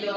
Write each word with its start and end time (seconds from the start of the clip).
yo 0.00 0.16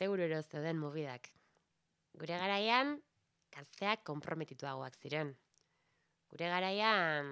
aste 0.00 0.08
urero 0.08 0.40
zeuden 0.40 0.78
mugidak. 0.80 1.28
Gure 2.16 2.36
garaian, 2.40 2.94
gazteak 3.52 4.00
konprometituagoak 4.08 4.94
ziren. 4.96 5.34
Gure 6.32 6.46
garaian, 6.48 7.26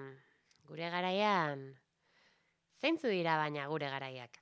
gure 0.69 0.89
garaian, 0.93 1.63
zeintzu 2.77 3.09
dira 3.09 3.39
baina 3.41 3.65
gure 3.71 3.89
garaiak. 3.89 4.37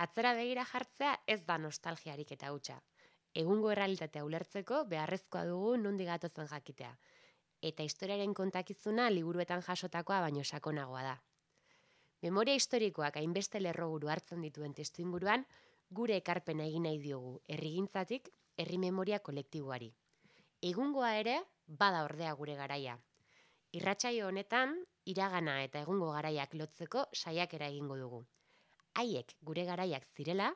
Atzera 0.00 0.32
begira 0.32 0.64
jartzea 0.64 1.18
ez 1.26 1.44
da 1.44 1.58
nostalgiarik 1.58 2.32
eta 2.32 2.54
hutsa. 2.54 2.78
Egungo 3.34 3.68
errealitatea 3.74 4.24
ulertzeko 4.24 4.86
beharrezkoa 4.88 5.44
dugu 5.44 5.76
nondik 5.76 6.08
gatozen 6.08 6.48
jakitea. 6.48 6.94
Eta 7.60 7.84
historiaren 7.84 8.32
kontakizuna 8.32 9.10
liburuetan 9.10 9.60
jasotakoa 9.60 10.22
baino 10.24 10.42
sakonagoa 10.42 11.02
da. 11.02 11.18
Memoria 12.22 12.56
historikoak 12.56 13.20
hainbeste 13.20 13.60
lerroburu 13.60 14.08
hartzen 14.08 14.40
dituen 14.40 14.72
testu 14.72 15.02
inguruan, 15.04 15.44
gure 15.98 16.16
ekarpena 16.20 16.64
egin 16.70 16.86
nahi 16.88 16.98
diogu 17.02 17.32
herrigintzatik 17.54 18.28
herri 18.62 18.78
memoria 18.84 19.18
kolektiboari. 19.28 19.90
Egungoa 20.70 21.10
ere 21.20 21.38
bada 21.82 22.04
ordea 22.06 22.32
gure 22.38 22.56
garaia. 22.60 22.98
Irratsaio 23.78 24.28
honetan 24.28 24.76
iragana 25.14 25.56
eta 25.64 25.82
egungo 25.86 26.12
garaiak 26.16 26.54
lotzeko 26.60 27.06
saiakera 27.12 27.68
egingo 27.74 27.98
dugu. 28.04 28.22
Haiek 29.00 29.36
gure 29.50 29.64
garaiak 29.68 30.06
zirela 30.16 30.52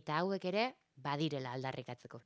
eta 0.00 0.22
hauek 0.22 0.48
ere 0.52 0.66
badirela 1.08 1.52
aldarrikatzeko. 1.58 2.22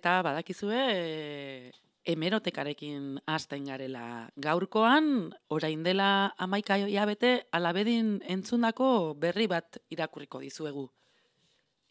Eta 0.00 0.22
badakizue 0.24 0.80
e, 0.80 1.72
hemerotekarekin 2.08 3.18
hasten 3.28 3.66
garela. 3.68 4.30
Gaurkoan, 4.40 5.34
orain 5.52 5.82
dela 5.84 6.32
amaika 6.40 6.78
hilabete 6.80 7.32
alabedin 7.52 8.14
entzundako 8.24 9.12
berri 9.20 9.44
bat 9.50 9.76
irakurriko 9.92 10.40
dizuegu. 10.40 10.86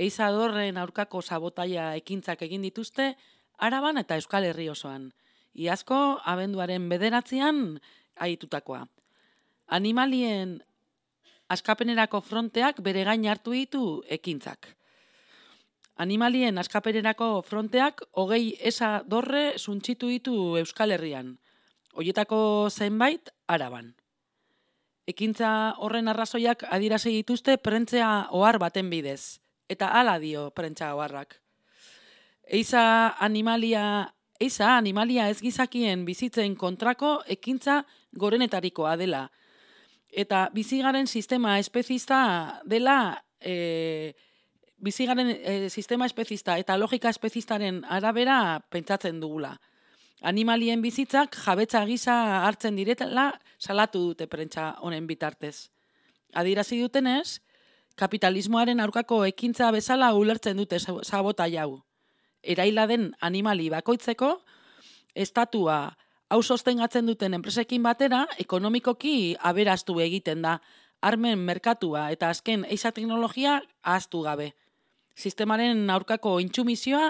Eizadorren 0.01 0.79
aurkako 0.81 1.21
sabotaia 1.21 1.91
ekintzak 1.99 2.41
egin 2.47 2.65
dituzte, 2.65 3.11
Araban 3.59 4.01
eta 4.01 4.17
Euskal 4.17 4.47
Herri 4.47 4.69
osoan. 4.73 5.11
Iazko 5.53 6.17
abenduaren 6.33 6.89
bederatzean 6.89 7.61
aitutakoa. 8.17 8.87
Animalien 9.67 10.57
askapenerako 11.53 12.25
fronteak 12.25 12.81
bere 12.81 13.05
gain 13.05 13.29
hartu 13.29 13.53
ditu 13.53 13.85
ekintzak. 14.17 14.78
Animalien 15.99 16.55
askapererako 16.61 17.41
fronteak 17.43 18.05
hogei 18.15 18.53
esa 18.63 19.01
dorre 19.03 19.57
suntxitu 19.59 20.07
ditu 20.07 20.35
Euskal 20.55 20.93
Herrian. 20.95 21.33
Hoietako 21.91 22.69
zenbait 22.71 23.33
araban. 23.51 23.89
Ekintza 25.11 25.49
horren 25.83 26.07
arrazoiak 26.07 26.63
adirase 26.71 27.11
dituzte 27.11 27.57
prentzea 27.57 28.29
ohar 28.31 28.61
baten 28.63 28.87
bidez. 28.89 29.41
Eta 29.67 29.89
hala 29.99 30.15
dio 30.23 30.45
prentza 30.55 30.93
oharrak. 30.95 31.35
Eiza 32.47 33.17
animalia, 33.19 34.13
eiza 34.39 34.77
animalia 34.77 35.27
ez 35.29 35.41
gizakien 35.43 36.05
bizitzen 36.07 36.55
kontrako 36.55 37.17
ekintza 37.27 37.81
gorenetarikoa 38.15 38.95
dela. 38.95 39.25
Eta 40.07 40.47
bizigaren 40.55 41.11
sistema 41.11 41.59
espezista 41.59 42.61
dela 42.63 43.25
e, 43.41 44.15
bizigaren 44.79 45.29
e, 45.29 45.69
sistema 45.69 46.05
espezista 46.05 46.57
eta 46.57 46.77
logika 46.77 47.09
espezistaren 47.09 47.83
arabera 47.89 48.61
pentsatzen 48.71 49.19
dugula. 49.19 49.59
Animalien 50.21 50.81
bizitzak 50.81 51.35
jabetza 51.45 51.85
gisa 51.87 52.45
hartzen 52.45 52.75
diretela 52.75 53.31
salatu 53.59 54.01
dute 54.09 54.27
prentza 54.27 54.73
honen 54.83 55.07
bitartez. 55.07 55.69
Adirazi 56.33 56.79
dutenez, 56.81 57.39
kapitalismoaren 57.95 58.79
aurkako 58.79 59.23
ekintza 59.25 59.71
bezala 59.71 60.13
ulertzen 60.13 60.57
dute 60.57 60.79
sabota 60.79 61.47
jau. 61.47 61.83
Eraila 62.43 62.85
den 62.87 63.13
animali 63.21 63.69
bakoitzeko, 63.69 64.41
estatua 65.15 65.95
hau 66.29 66.43
sostengatzen 66.43 67.07
duten 67.07 67.33
enpresekin 67.33 67.83
batera, 67.83 68.25
ekonomikoki 68.37 69.35
aberastu 69.39 69.99
egiten 69.99 70.43
da, 70.45 70.59
armen 71.01 71.39
merkatua 71.39 72.09
eta 72.11 72.29
azken 72.29 72.65
eiza 72.69 72.91
teknologia 72.91 73.61
ahaztu 73.81 74.21
gabe 74.27 74.53
sistemaren 75.19 75.89
aurkako 75.91 76.39
intsumisioa 76.39 77.09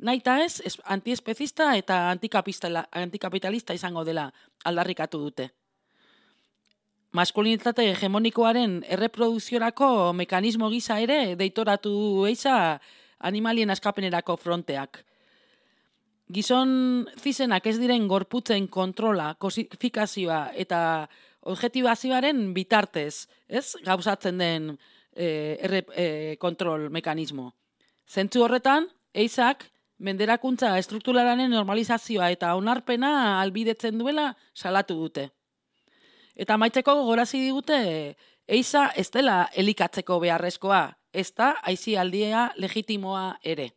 naita 0.00 0.38
ez, 0.44 0.60
ez 0.64 0.76
antiespezista 0.88 1.74
eta 1.76 2.08
antikapitalista 2.10 3.76
izango 3.76 4.04
dela 4.04 4.30
aldarrikatu 4.64 5.20
dute. 5.20 5.50
Maskulinitate 7.12 7.88
hegemonikoaren 7.90 8.80
erreproduziorako 8.96 10.12
mekanismo 10.14 10.70
gisa 10.70 11.00
ere 11.02 11.34
deitoratu 11.36 11.92
eiza 12.28 12.78
animalien 13.18 13.70
askapenerako 13.74 14.36
fronteak. 14.38 15.02
Gizon 16.30 17.08
zizenak 17.18 17.66
ez 17.66 17.74
diren 17.80 18.06
gorputzen 18.08 18.68
kontrola, 18.70 19.34
kosifikazioa 19.42 20.52
eta 20.54 21.08
objetibazioaren 21.50 22.52
bitartez, 22.54 23.26
ez 23.48 23.74
gauzatzen 23.82 24.38
den 24.38 24.70
e, 25.20 25.58
erre, 25.60 25.84
e, 25.92 26.36
kontrol 26.40 26.88
mekanismo. 26.90 27.50
Zentzu 28.08 28.44
horretan, 28.46 28.88
eizak, 29.12 29.66
menderakuntza 30.00 30.72
estrukturalaren 30.80 31.52
normalizazioa 31.52 32.30
eta 32.32 32.54
onarpena 32.56 33.40
albidetzen 33.42 34.00
duela 34.00 34.30
salatu 34.54 34.96
dute. 35.02 35.28
Eta 36.40 36.56
maitzeko 36.56 36.94
gorazi 37.04 37.42
digute, 37.44 37.80
eiza 38.48 38.86
ez 38.96 39.10
dela 39.12 39.42
elikatzeko 39.52 40.18
beharrezkoa, 40.24 40.82
ez 41.12 41.28
da 41.36 41.52
aizialdia 41.68 42.50
legitimoa 42.56 43.26
ere. 43.44 43.70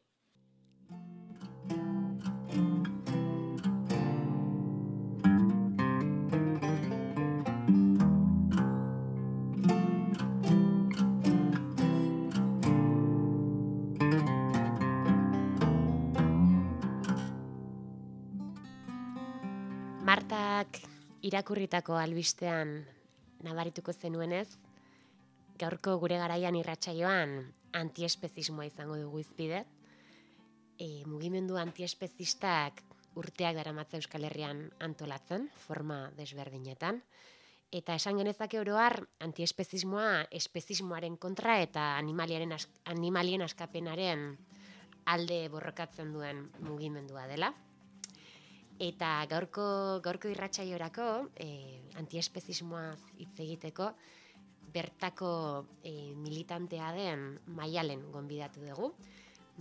Martak 20.14 20.78
irakurritako 21.26 21.96
albistean 21.98 22.74
nabarituko 23.42 23.96
zenuenez, 23.98 24.60
gaurko 25.58 25.96
gure 26.04 26.20
garaian 26.22 26.54
irratsaioan 26.54 27.34
antiespezismoa 27.80 28.68
izango 28.68 29.00
dugu 29.00 29.24
izpide. 29.24 29.64
E, 30.78 31.02
mugimendu 31.10 31.58
antiespezistak 31.58 32.84
urteak 33.18 33.58
daramatza 33.58 33.98
Euskal 33.98 34.30
Herrian 34.30 34.62
antolatzen, 34.86 35.50
forma 35.66 36.00
desberdinetan. 36.22 37.02
Eta 37.74 37.98
esan 37.98 38.22
genezake 38.22 38.62
oroar 38.62 39.00
antiespezismoa 39.18 40.28
espezismoaren 40.44 41.18
kontra 41.18 41.58
eta 41.66 41.90
animaliaren 41.98 42.54
animalien 42.86 43.50
askapenaren 43.50 44.30
alde 45.18 45.44
borrokatzen 45.58 46.14
duen 46.14 46.52
mugimendua 46.62 47.26
dela. 47.34 47.56
Eta 48.82 49.26
gaurko, 49.30 50.00
gaurko 50.04 50.30
irratxaiorako, 50.32 51.08
e, 51.38 51.48
antiespezismoa 52.02 52.96
hitz 53.22 53.36
egiteko, 53.40 53.92
bertako 54.74 55.66
e, 55.84 56.14
militantea 56.18 56.92
den 56.96 57.28
maialen 57.54 58.10
gonbidatu 58.12 58.64
dugu. 58.66 58.94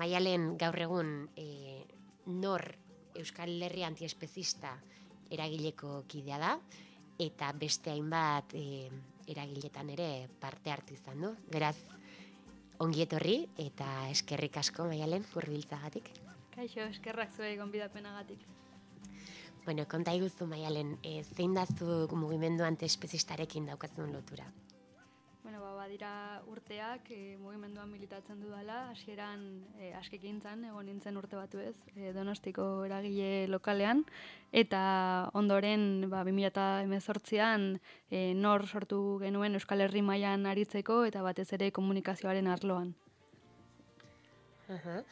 Maialen 0.00 0.56
gaur 0.56 0.78
egun 0.80 1.12
e, 1.36 1.84
nor 2.26 2.64
Euskal 3.20 3.52
Herri 3.60 3.84
antiespezista 3.84 4.72
eragileko 5.32 6.04
kidea 6.08 6.38
da, 6.40 6.54
eta 7.20 7.52
beste 7.52 7.92
hainbat 7.92 8.54
e, 8.56 8.88
eragiletan 9.28 9.92
ere 9.92 10.28
parte 10.40 10.72
hartu 10.72 10.96
izan 10.96 11.20
du. 11.20 11.34
Beraz, 11.52 11.76
ongi 12.80 13.04
etorri 13.04 13.42
eta 13.60 14.08
eskerrik 14.10 14.56
asko 14.56 14.88
maialen 14.88 15.28
hurbiltzagatik. 15.34 16.08
Kaixo, 16.56 16.88
eskerrak 16.88 17.30
zuei 17.36 17.54
gonbidapenagatik. 17.60 18.48
Bueno, 19.64 19.86
konta 19.86 20.10
iguzu 20.18 20.48
maialen, 20.50 20.96
e, 21.06 21.22
zein 21.36 21.54
da 21.54 21.62
zu 21.66 22.08
mugimendu 22.18 22.64
antiespezistarekin 22.66 23.66
daukazun 23.70 24.10
lotura? 24.10 24.48
Bueno, 25.44 25.60
ba, 25.62 25.70
badira 25.74 26.42
urteak 26.50 27.08
e, 27.14 27.36
mugimenduan 27.38 27.90
militatzen 27.90 28.40
dudala, 28.42 28.88
hasieran 28.90 29.44
e, 29.78 29.92
askekintzan, 29.98 30.64
egon 30.66 30.86
nintzen 30.90 31.16
urte 31.18 31.38
batu 31.38 31.62
ez, 31.62 31.76
e, 31.94 32.10
donostiko 32.14 32.66
eragile 32.88 33.46
lokalean, 33.50 34.04
eta 34.50 34.82
ondoren 35.38 36.08
ba, 36.10 36.24
2018an 36.26 37.66
e, 38.10 38.32
nor 38.34 38.66
sortu 38.66 39.18
genuen 39.22 39.58
Euskal 39.58 39.86
Herri 39.86 40.02
mailan 40.02 40.46
aritzeko 40.46 41.04
eta 41.06 41.22
batez 41.22 41.52
ere 41.54 41.70
komunikazioaren 41.70 42.50
arloan. 42.50 42.94
Uh 44.70 45.02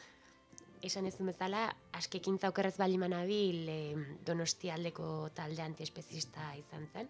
Esan 0.81 1.05
ez 1.05 1.15
bezala, 1.21 1.67
askekintza 1.93 2.49
okerrez 2.49 2.73
baliman 2.81 3.13
abil 3.13 3.67
e, 3.69 3.81
donosti 4.25 4.71
aldeko 4.73 5.29
talde 5.37 5.61
antiespezista 5.61 6.47
izan 6.57 6.87
zen. 6.93 7.09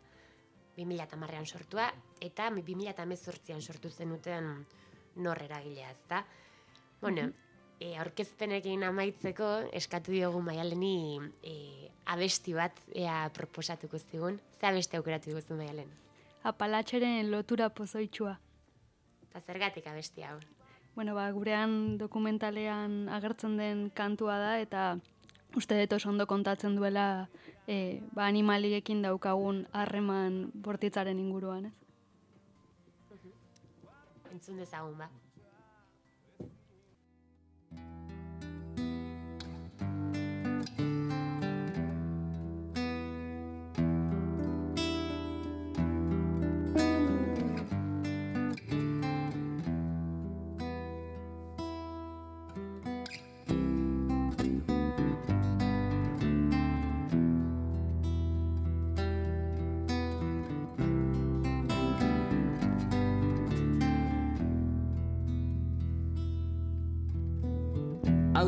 2008an 0.75 1.45
sortua, 1.45 1.87
eta 2.19 2.49
2008an 2.51 3.61
sortu 3.61 3.89
zenuten 3.89 4.65
nor 5.15 5.41
eragilea 5.43 5.91
ez 5.91 5.99
da. 6.09 6.25
Bueno, 7.01 7.29
e, 7.79 7.95
aurkezpenekin 7.97 8.83
amaitzeko, 8.83 9.49
eskatu 9.71 10.11
diogu 10.11 10.41
maialeni 10.43 11.19
e, 11.41 11.55
abesti 12.11 12.53
bat 12.53 12.77
ea 12.93 13.29
proposatuko 13.33 13.99
zigun. 13.99 14.39
Ze 14.59 14.67
abesti 14.67 14.97
aukeratu 14.97 15.31
dugu 15.31 15.55
maialen? 15.55 15.91
Apalatxeren 16.43 17.31
lotura 17.31 17.69
pozoitxua. 17.69 18.35
Eta 19.29 19.39
zergatik 19.47 19.87
abesti 19.87 20.27
hau? 20.27 20.39
Bueno, 20.95 21.15
ba, 21.15 21.31
gurean 21.31 21.97
dokumentalean 21.97 23.07
agertzen 23.09 23.55
den 23.57 23.89
kantua 23.95 24.37
da, 24.37 24.59
eta 24.59 24.97
uste 25.55 25.77
dut 25.79 25.93
oso 25.95 26.09
ondo 26.09 26.27
kontatzen 26.27 26.75
duela 26.75 27.29
e, 27.67 28.01
ba, 28.11 28.27
animaliekin 28.27 29.01
daukagun 29.05 29.65
harreman 29.71 30.51
bortitzaren 30.53 31.19
inguruan, 31.19 31.71
ez? 31.71 31.75
Entzun 34.31 34.59
dezagun, 34.59 34.97
ba. 34.99 35.07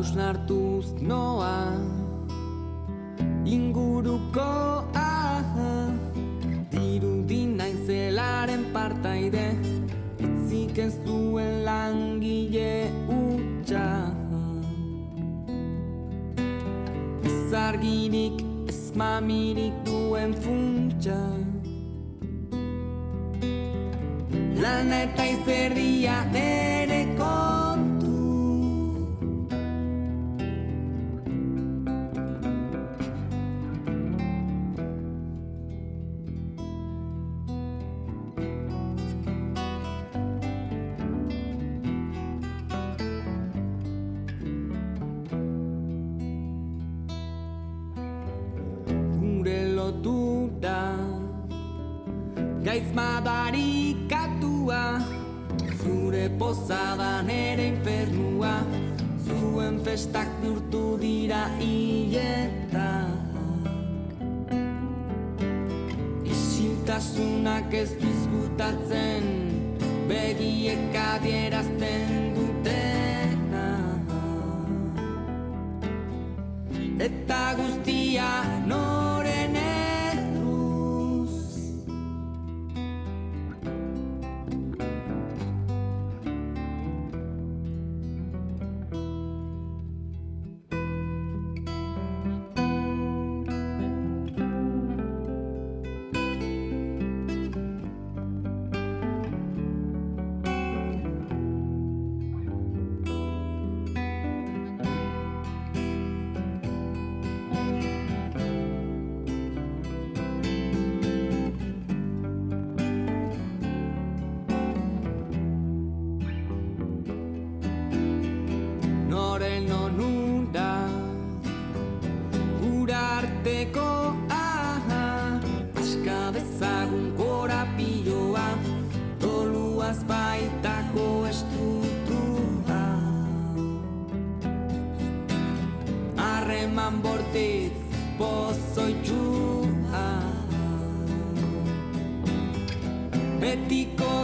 Hausnartuz 0.04 1.00
noa. 1.00 1.72
Inguruko 3.46 4.84
aha 5.00 5.76
dirudin 6.72 7.56
naizelaren 7.58 8.66
partaide. 8.76 9.46
Itzik 10.20 10.78
ez 10.78 10.96
duen 11.06 11.64
langile 11.64 12.92
utxa 13.08 13.88
Zargirik 17.50 18.44
ez 18.68 18.92
mamirik 18.96 19.74
duen 19.88 20.36
funtsa. 20.44 21.20
Lana 24.60 25.04
eta 25.08 25.32
izerdia 25.38 26.20
ere 26.34 26.73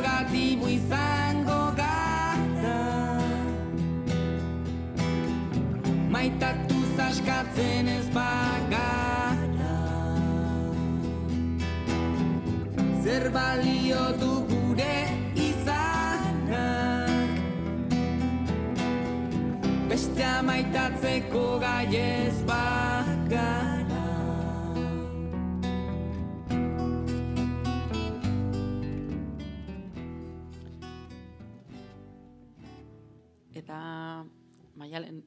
Gatibu 0.02 0.68
izango 0.68 1.60
gara. 1.80 2.80
Maitatu 6.10 6.80
zaskatzen 6.98 7.88
ez 7.88 8.08
bagara. 8.16 9.76
Zer 13.04 13.30
balio 13.36 14.06
du 14.22 14.32
gure 14.52 14.98
izanak? 15.48 16.48
Beste 19.90 20.32
maitatzeko 20.52 21.46
gai 21.66 21.96
ez 22.06 22.40
bagara 22.48 23.79
maialen, 34.80 35.22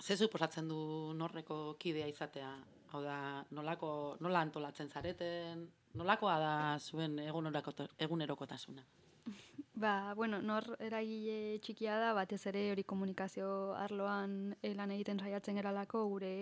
ze 0.00 0.16
suposatzen 0.16 0.68
du 0.68 0.78
norreko 1.14 1.76
kidea 1.78 2.08
izatea? 2.08 2.50
Hau 2.92 3.02
da, 3.04 3.44
nolako, 3.52 4.16
nola 4.24 4.40
antolatzen 4.40 4.88
zareten, 4.88 5.66
nolakoa 6.00 6.38
da 6.40 6.52
zuen 6.80 7.18
eguneroko- 7.20 7.90
egunerokotasuna? 7.98 8.84
Ba, 9.78 10.14
bueno, 10.18 10.40
nor 10.42 10.64
eragile 10.82 11.60
txikia 11.62 12.00
da, 12.02 12.14
batez 12.16 12.40
ere 12.50 12.64
hori 12.72 12.82
komunikazio 12.82 13.76
arloan 13.78 14.56
eh, 14.58 14.72
lan 14.74 14.90
egiten 14.90 15.20
saiatzen 15.22 15.60
geralako, 15.60 16.00
gure 16.10 16.32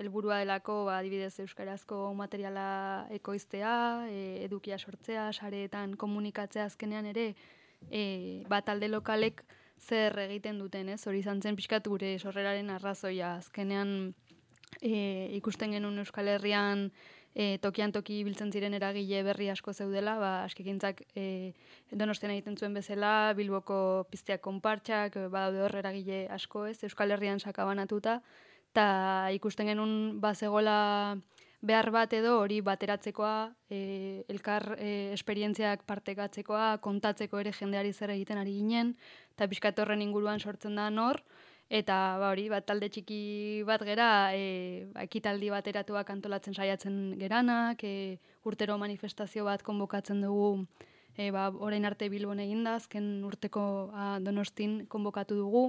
helburua 0.00 0.38
delako, 0.40 0.78
ba, 0.88 0.96
adibidez 1.02 1.34
euskarazko 1.44 1.98
materiala 2.16 3.06
ekoiztea, 3.14 3.74
e, 4.08 4.22
edukia 4.46 4.78
sortzea, 4.78 5.28
sareetan 5.36 5.92
komunikatzea 6.00 6.64
azkenean 6.70 7.06
ere, 7.12 7.26
e, 7.90 8.02
bat 8.48 8.64
talde 8.66 8.88
lokalek 8.88 9.44
zer 9.84 10.16
egiten 10.24 10.58
duten, 10.58 10.88
ez? 10.88 11.02
Hori 11.06 11.20
izan 11.20 11.42
zen 11.42 11.56
pixkat 11.56 11.86
gure 11.90 12.16
sorreraren 12.18 12.70
arrazoia. 12.72 13.36
Azkenean 13.42 14.14
e, 14.80 15.28
ikusten 15.36 15.76
genuen 15.76 16.00
Euskal 16.02 16.30
Herrian 16.32 16.88
e, 17.34 17.58
tokian 17.62 17.92
toki 17.92 18.22
biltzen 18.26 18.52
ziren 18.54 18.74
eragile 18.78 19.22
berri 19.26 19.50
asko 19.52 19.74
zeudela, 19.74 20.16
ba, 20.22 20.32
askikintzak 20.46 21.02
e, 21.18 21.52
donostian 21.90 22.32
egiten 22.34 22.56
zuen 22.56 22.74
bezala, 22.74 23.34
Bilboko 23.36 24.06
pizteak 24.10 24.42
konpartxak, 24.44 25.18
badaude 25.28 25.64
hor 25.66 25.78
eragile 25.82 26.24
asko 26.32 26.66
ez, 26.70 26.78
Euskal 26.86 27.14
Herrian 27.14 27.42
sakabanatuta, 27.42 28.20
eta 28.74 28.86
ikusten 29.34 29.70
genuen 29.70 30.20
bazegola 30.22 30.78
behar 31.64 31.88
bat 31.94 32.12
edo 32.12 32.36
hori 32.42 32.58
bateratzekoa, 32.64 33.54
e, 33.72 34.24
elkar 34.28 34.74
e, 34.76 35.12
esperientziak 35.14 35.86
partekatzekoa, 35.88 36.76
kontatzeko 36.84 37.40
ere 37.40 37.54
jendeari 37.56 37.92
zer 37.92 38.12
egiten 38.12 38.40
ari 38.40 38.58
ginen, 38.58 38.92
eta 39.34 39.48
pixkat 39.50 39.78
horren 39.82 40.02
inguruan 40.02 40.40
sortzen 40.40 40.78
da 40.78 40.88
nor, 40.90 41.20
eta 41.68 41.94
ba, 42.20 42.30
hori, 42.30 42.46
bat 42.52 42.66
talde 42.68 42.88
txiki 42.92 43.64
bat 43.66 43.82
gera, 43.86 44.08
e, 44.36 44.86
ba, 44.92 45.04
ekitaldi 45.08 45.50
bateratuak 45.50 46.10
antolatzen 46.14 46.54
saiatzen 46.54 47.16
geranak, 47.20 47.82
e, 47.84 48.18
urtero 48.46 48.76
manifestazio 48.78 49.46
bat 49.48 49.64
konbokatzen 49.66 50.22
dugu, 50.22 50.66
e, 51.16 51.30
ba, 51.34 51.48
orain 51.50 51.84
arte 51.88 52.08
Bilbon 52.12 52.42
eginda, 52.44 52.76
azken 52.80 53.24
urteko 53.26 53.64
a, 53.92 54.18
donostin 54.22 54.84
konbokatu 54.86 55.38
dugu, 55.40 55.64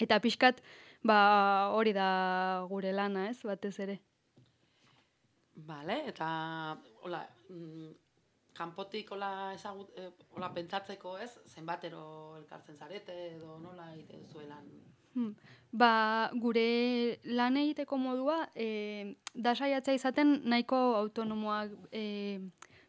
eta 0.00 0.18
pixkat, 0.24 0.62
ba, 1.06 1.70
hori 1.76 1.92
da 1.94 2.66
gure 2.70 2.92
lana, 2.92 3.28
ez, 3.30 3.38
batez 3.46 3.76
ere. 3.84 4.00
Bale, 5.54 6.00
eta 6.08 6.26
hola, 7.04 7.26
mm, 7.52 7.90
kanpotik 8.62 9.10
hola 9.14 9.32
ezagut, 9.56 9.90
eh, 9.98 10.10
hola 10.36 10.52
pentsatzeko 10.54 11.16
ez, 11.24 11.32
zenbatero 11.50 12.04
elkartzen 12.40 12.78
zarete 12.78 13.18
edo 13.34 13.58
nola 13.58 13.90
egiten 13.96 14.26
zuelan. 14.30 14.70
Hmm. 15.14 15.34
Ba, 15.72 16.30
gure 16.40 17.18
lan 17.38 17.56
egiteko 17.60 17.98
modua, 18.00 18.42
e, 18.56 19.14
da 19.34 19.54
saiatzea 19.56 19.96
izaten 19.96 20.34
nahiko 20.48 20.78
autonomoak, 20.98 21.72
e, 21.92 22.04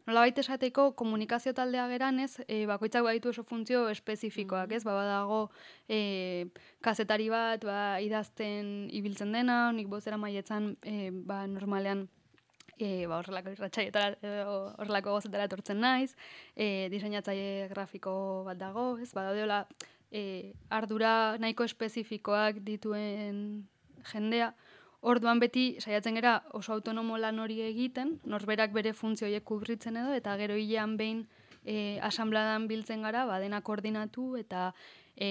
nolabait 0.04 0.38
esateko 0.40 0.90
komunikazio 1.00 1.54
taldea 1.56 1.86
geran, 1.92 2.20
ez, 2.20 2.36
e, 2.44 2.64
bakoitzak 2.68 3.04
baditu 3.06 3.32
oso 3.32 3.44
funtzio 3.48 3.86
espezifikoak, 3.92 4.72
ez, 4.76 4.82
ba, 4.84 4.96
badago 5.00 5.40
e, 5.88 6.00
kazetari 6.84 7.30
bat, 7.32 7.64
ba, 7.64 7.78
idazten 8.04 8.90
ibiltzen 8.92 9.32
dena, 9.32 9.58
nik 9.72 9.88
bozera 9.92 10.20
maietzan, 10.20 10.74
e, 10.84 11.08
ba, 11.24 11.46
normalean, 11.48 12.06
e, 12.78 13.06
ba, 13.06 13.18
horrelako 13.20 13.54
irratxaietara, 13.54 14.34
horrelako 14.78 15.16
gozetara 15.18 15.48
etortzen 15.48 15.80
naiz, 15.80 16.14
e, 16.56 16.88
diseinatzaile 16.92 17.68
grafiko 17.72 18.14
bat 18.46 18.60
dago, 18.60 18.94
ez, 19.02 19.12
badaudeola, 19.16 19.64
e, 20.10 20.54
ardura 20.70 21.36
nahiko 21.42 21.66
espezifikoak 21.68 22.62
dituen 22.66 23.44
jendea, 24.12 24.54
Orduan 25.04 25.36
beti 25.36 25.76
saiatzen 25.84 26.16
gera 26.16 26.38
oso 26.56 26.72
autonomo 26.72 27.18
lan 27.20 27.36
hori 27.42 27.58
egiten, 27.60 28.14
norberak 28.24 28.72
bere 28.72 28.94
funtzioiek 28.96 29.44
kubritzen 29.44 29.98
edo, 30.00 30.14
eta 30.16 30.32
gero 30.40 30.56
hilean 30.56 30.94
behin 30.96 31.26
e, 31.60 31.98
asambladan 32.00 32.64
biltzen 32.70 33.04
gara, 33.04 33.26
ba, 33.28 33.36
dena 33.42 33.60
koordinatu, 33.60 34.30
eta 34.40 34.70
e, 35.12 35.28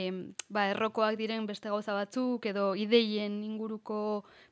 ba, 0.54 0.68
errokoak 0.76 1.18
diren 1.18 1.48
beste 1.50 1.74
gauza 1.74 1.98
batzuk, 1.98 2.46
edo 2.54 2.76
ideien 2.78 3.42
inguruko 3.48 3.98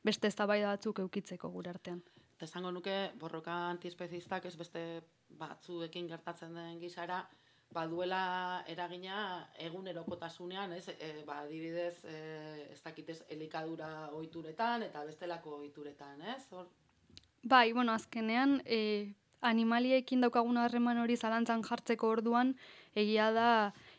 beste 0.02 0.26
eztabaida 0.26 0.74
batzuk 0.74 0.98
eukitzeko 1.06 1.52
gure 1.54 1.70
artean. 1.70 2.02
Eta 2.42 2.48
esango 2.50 2.72
nuke, 2.74 2.92
borroka 3.22 3.52
antiespezistak 3.70 4.48
ez 4.48 4.56
beste 4.58 4.80
batzuekin 5.38 6.08
gertatzen 6.10 6.56
den 6.58 6.80
gizara, 6.80 7.20
baduela 7.70 8.64
eragina 8.66 9.18
egunerokotasunean, 9.62 10.72
ez, 10.74 10.88
e, 10.90 11.10
ba, 11.22 11.36
adibidez, 11.44 12.00
e, 12.02 12.16
ez 12.72 12.80
dakitez, 12.82 13.20
elikadura 13.30 14.08
ohituretan 14.16 14.82
eta 14.82 15.04
bestelako 15.06 15.52
ohituretan, 15.60 16.24
ez? 16.32 16.48
Hor, 16.50 16.66
Bai, 17.46 17.68
bueno, 17.76 17.94
azkenean, 17.94 18.56
e, 18.66 19.14
animaliekin 19.40 20.26
daukagun 20.26 20.58
harreman 20.58 20.98
hori 20.98 21.14
zalantzan 21.16 21.62
jartzeko 21.62 22.10
orduan, 22.16 22.56
egia 22.98 23.28
da 23.36 23.52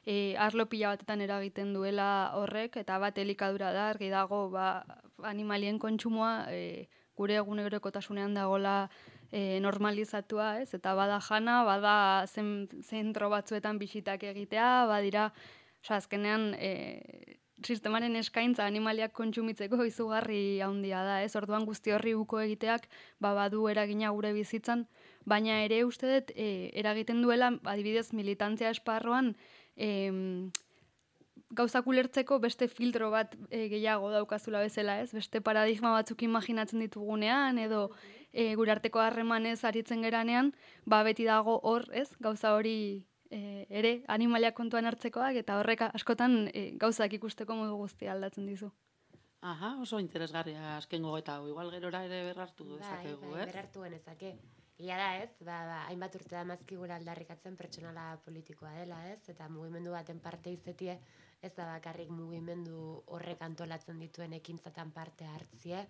e, 0.03 0.35
arlo 0.35 0.65
pila 0.67 0.91
batetan 0.97 1.23
eragiten 1.23 1.71
duela 1.77 2.09
horrek, 2.41 2.75
eta 2.83 2.99
bat 2.99 3.23
elikadura 3.23 3.71
da, 3.71 3.87
argi 3.93 4.11
dago, 4.11 4.49
ba, 4.51 4.83
animalien 5.31 5.79
kontsumoa 5.79 6.33
e, 6.51 6.89
gure 7.17 7.37
egunerokotasunean 7.41 8.33
dagola 8.33 8.89
e, 9.31 9.59
normalizatua, 9.61 10.61
ez? 10.61 10.73
Eta 10.77 10.93
bada 10.97 11.19
jana, 11.21 11.61
bada 11.67 11.95
zen, 12.27 12.67
zentro 12.81 13.29
batzuetan 13.33 13.79
bisitak 13.81 14.23
egitea, 14.31 14.85
badira, 14.89 15.29
osea, 15.83 15.97
azkenean 15.97 16.51
e, 16.57 16.73
sistemaren 17.63 18.15
eskaintza 18.19 18.65
animaliak 18.65 19.13
kontsumitzeko 19.15 19.83
izugarri 19.87 20.59
handia 20.61 21.03
da, 21.05 21.21
ez? 21.23 21.35
Orduan 21.39 21.65
guzti 21.69 21.93
horri 21.95 22.13
uko 22.17 22.41
egiteak 22.43 22.89
ba 23.23 23.33
badu 23.37 23.67
eragina 23.71 24.11
gure 24.11 24.33
bizitzan, 24.35 24.87
baina 25.25 25.61
ere 25.63 25.83
uste 25.87 26.09
dut 26.11 26.33
e, 26.35 26.69
eragiten 26.79 27.21
duela 27.23 27.53
adibidez 27.63 28.11
militantzia 28.13 28.73
esparroan 28.73 29.33
e, 29.75 30.49
gauzak 31.51 31.87
ulertzeko 31.87 32.39
beste 32.39 32.67
filtro 32.67 33.09
bat 33.11 33.35
e, 33.49 33.67
gehiago 33.69 34.09
daukazula 34.11 34.59
bezala, 34.59 34.99
ez? 35.01 35.11
Beste 35.13 35.41
paradigma 35.41 35.91
batzuk 35.91 36.21
imaginatzen 36.23 36.79
ditugunean 36.79 37.57
edo 37.59 37.91
e, 38.31 38.55
gure 38.55 38.71
arteko 38.71 38.99
harremanez 38.99 39.63
aritzen 39.63 40.01
geranean, 40.01 40.53
ba 40.85 41.03
beti 41.03 41.25
dago 41.25 41.59
hor, 41.63 41.85
ez? 41.93 42.09
Gauza 42.19 42.55
hori 42.55 43.05
e, 43.29 43.65
ere 43.69 44.03
animaliak 44.07 44.55
kontuan 44.55 44.85
hartzekoak 44.85 45.35
eta 45.35 45.59
horrek 45.59 45.81
askotan 45.91 46.49
e, 46.53 46.71
gauzak 46.81 47.13
ikusteko 47.13 47.55
modu 47.55 47.75
guztia 47.77 48.11
aldatzen 48.13 48.45
dizu. 48.47 48.71
aha, 49.43 49.75
oso 49.81 49.99
interesgarria 49.99 50.77
askengo 50.77 51.17
eta 51.17 51.33
igual 51.47 51.69
gerora 51.71 52.05
ere 52.05 52.23
berrartu 52.29 52.63
Bai, 52.63 52.77
dezakegu, 52.79 53.31
bai, 53.31 53.41
ez? 53.41 53.47
berartu 53.51 53.81
genezake. 53.83 54.35
Ia 54.79 54.95
da 54.97 55.09
ez, 55.21 55.29
ba, 55.45 55.57
ba, 55.67 55.79
hainbat 55.89 56.15
urte 56.15 56.33
da 56.35 56.43
mazkigura 56.47 56.95
aldarrikatzen 56.95 57.55
pertsonala 57.59 58.17
politikoa 58.25 58.71
dela 58.73 58.97
ez, 59.11 59.19
eta 59.29 59.49
mugimendu 59.49 59.91
baten 59.91 60.19
parte 60.19 60.49
izetie, 60.49 60.95
ez 61.43 61.51
da 61.57 61.67
bakarrik 61.67 62.11
mugimendu 62.13 62.79
horrek 63.11 63.41
antolatzen 63.43 63.99
dituen 63.99 64.33
ekintzatan 64.37 64.93
parte 64.95 65.27
hartzie, 65.27 65.81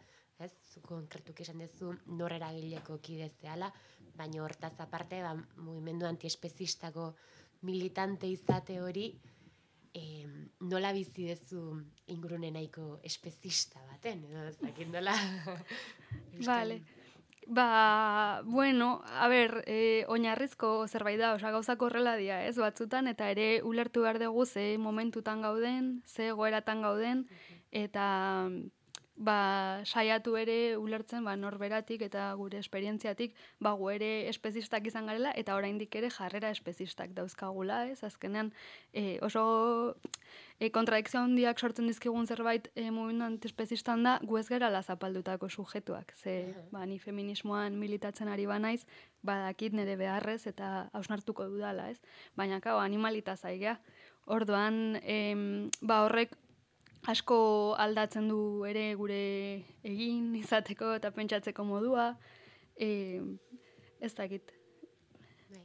ez, 0.41 0.51
zu 0.71 0.81
konkretuki 0.81 1.45
esan 1.45 1.61
duzu 1.61 1.91
nor 2.17 2.33
eragileko 2.33 2.97
kide 3.05 3.29
zehala, 3.41 3.69
baina 4.17 4.41
hortaz 4.43 4.73
aparte, 4.81 5.21
ba, 5.21 5.35
mugimendu 5.61 6.09
antiespezistako 6.09 7.11
militante 7.69 8.27
izate 8.27 8.79
hori, 8.81 9.05
e, 9.93 10.03
nola 10.73 10.91
bizi 10.97 11.29
dezu 11.29 11.61
ingurune 12.15 12.49
nahiko 12.51 12.97
espezista 13.05 13.83
baten, 13.91 14.25
edo 14.31 14.49
ez 14.49 14.57
dakit 14.61 14.89
nola... 14.89 15.15
Vale. 16.49 16.81
Ba, 17.47 18.41
bueno, 18.45 19.01
a 19.05 19.27
ber, 19.27 19.63
e, 19.67 20.05
oinarrizko 20.07 20.87
zerbait 20.87 21.19
da, 21.19 21.33
osea, 21.35 21.51
gauzak 21.51 21.81
horrela 21.81 22.15
dira, 22.15 22.39
ez, 22.47 22.55
batzutan, 22.57 23.07
eta 23.11 23.29
ere 23.31 23.61
ulertu 23.67 24.03
behar 24.05 24.19
dugu 24.21 24.45
ze 24.45 24.77
momentutan 24.79 25.41
gauden, 25.41 26.01
ze 26.05 26.31
goeratan 26.31 26.81
gauden, 26.81 27.25
eta 27.71 28.49
ba, 29.15 29.81
saiatu 29.85 30.35
ere 30.37 30.75
ulertzen 30.77 31.23
ba, 31.25 31.35
norberatik 31.37 32.01
eta 32.07 32.31
gure 32.39 32.57
esperientziatik 32.57 33.35
ba, 33.61 33.73
gu 33.77 33.89
ere 33.93 34.11
espezistak 34.29 34.87
izan 34.89 35.05
garela 35.09 35.33
eta 35.37 35.55
oraindik 35.55 35.95
ere 35.95 36.09
jarrera 36.09 36.49
espezistak 36.49 37.13
dauzkagula, 37.13 37.85
ez? 37.91 38.03
Azkenean 38.03 38.51
e, 38.91 39.19
oso 39.21 39.95
e, 40.59 40.69
kontradikzio 40.73 41.21
handiak 41.21 41.59
sortzen 41.59 41.87
dizkigun 41.87 42.27
zerbait 42.27 42.69
e, 42.75 42.89
mugimendu 42.89 43.27
antiespezistan 43.27 44.03
da 44.03 44.17
gu 44.23 44.39
ez 44.41 44.47
gerala 44.49 44.81
zapaldutako 44.81 45.49
sujetuak. 45.49 46.13
Ze, 46.17 46.53
ba, 46.71 46.85
ni 46.85 46.99
feminismoan 46.99 47.77
militatzen 47.79 48.31
ari 48.33 48.47
banaiz, 48.49 48.81
badakit 49.21 49.73
nire 49.77 49.95
beharrez 49.99 50.47
eta 50.49 50.89
hausnartuko 50.93 51.47
dudala, 51.51 51.89
ez? 51.93 51.99
Baina, 52.35 52.59
kau, 52.61 52.79
animalita 52.81 53.37
zaigea. 53.37 53.77
Orduan, 54.25 54.97
em, 55.03 55.69
ba, 55.81 56.03
horrek 56.05 56.37
asko 57.09 57.37
aldatzen 57.79 58.27
du 58.31 58.39
ere 58.69 58.93
gure 58.95 59.19
egin 59.83 60.33
izateko 60.39 60.93
eta 60.99 61.11
pentsatzeko 61.11 61.65
modua. 61.67 62.13
E, 62.75 62.89
ez 63.99 64.13
dakit. 64.15 64.53
Bai, 65.51 65.63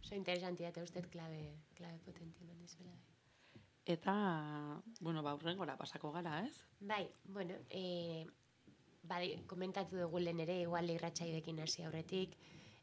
oso 0.00 0.16
interesantia 0.16 0.70
eta 0.72 0.84
uste 0.84 1.02
klabe, 1.12 1.42
klabe 1.76 2.00
potentia 2.04 2.46
eman 2.46 2.60
dizuela. 2.60 2.96
eta, 3.90 4.12
bueno, 5.00 5.22
ba, 5.22 5.34
urrengora 5.34 5.74
pasako 5.76 6.12
gara, 6.12 6.44
ez? 6.46 6.54
Bai, 6.78 7.08
bueno, 7.24 7.56
e, 7.70 8.26
bai, 9.02 9.40
komentatu 9.50 9.98
dugu 9.98 10.20
lehen 10.20 10.40
ere, 10.44 10.60
igual 10.62 10.92
irratxaioekin 10.92 11.58
hasi 11.64 11.82
aurretik, 11.82 12.36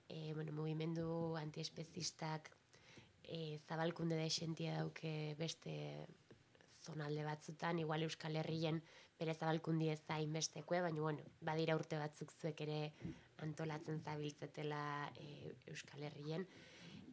e, 0.09 0.33
bueno, 0.33 0.51
mugimendu 0.57 1.37
antiespezistak 1.39 2.49
e, 3.23 3.59
zabalkunde 3.69 4.17
da 4.19 4.25
esentia 4.27 4.75
dauke 4.81 5.35
beste 5.39 5.77
zonalde 6.87 7.25
batzutan, 7.27 7.79
igual 7.83 8.07
Euskal 8.07 8.39
Herrien 8.39 8.81
bere 9.19 9.33
zabalkundi 9.33 9.89
ez 9.91 10.01
da 10.07 10.19
inbestekue, 10.21 10.81
baina 10.85 11.01
bueno, 11.01 11.25
badira 11.41 11.75
urte 11.75 11.99
batzuk 11.99 12.33
zuek 12.39 12.63
ere 12.67 12.81
antolatzen 13.45 14.01
zabiltzetela 14.03 14.81
e, 15.19 15.53
Euskal 15.73 16.03
Herrien. 16.07 16.47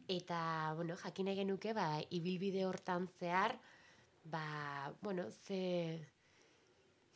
Eta, 0.07 0.73
bueno, 0.77 0.97
jakine 1.01 1.33
genuke, 1.37 1.73
ba, 1.73 1.87
ibilbide 2.13 2.65
hortan 2.67 3.07
zehar, 3.19 3.55
ba, 4.29 4.45
bueno, 5.01 5.25
ze, 5.47 5.97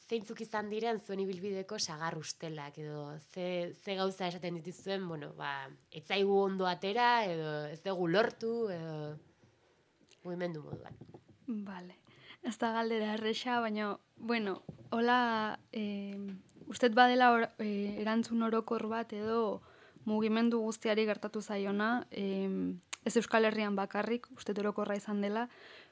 zeintzuk 0.09 0.41
izan 0.41 0.71
diren 0.73 0.97
zuen 1.05 1.21
ibilbideko 1.21 1.77
sagar 1.77 2.17
ustelak, 2.17 2.79
edo 2.81 3.03
ze, 3.31 3.75
ze 3.77 3.95
gauza 3.99 4.27
esaten 4.27 4.57
dituzuen, 4.57 5.05
bueno, 5.07 5.35
ba, 5.37 5.53
etzaigu 6.01 6.41
ondo 6.47 6.65
atera, 6.65 7.09
edo 7.29 7.51
ez 7.69 7.81
dugu 7.85 8.09
lortu, 8.09 8.53
edo 8.73 8.95
mugimendu 10.23 10.65
moduan. 10.65 10.97
Vale. 11.69 12.08
Ez 12.43 12.57
da 12.57 12.71
galdera 12.71 13.13
erresa, 13.13 13.59
baina, 13.59 13.97
bueno, 14.17 14.61
hola, 14.91 15.59
e, 15.71 16.15
usted 16.67 16.93
badela 16.93 17.31
or, 17.33 17.49
e, 17.59 17.99
erantzun 18.01 18.43
orokor 18.43 18.87
bat 18.87 19.11
edo 19.13 19.61
mugimendu 20.05 20.61
guztiari 20.63 21.05
gertatu 21.05 21.41
zaiona, 21.41 22.07
e, 22.11 22.47
ez 23.05 23.15
Euskal 23.17 23.45
Herrian 23.45 23.75
bakarrik, 23.75 24.27
uste 24.35 24.55
orokorra 24.59 24.95
izan 24.95 25.21
dela, 25.21 25.47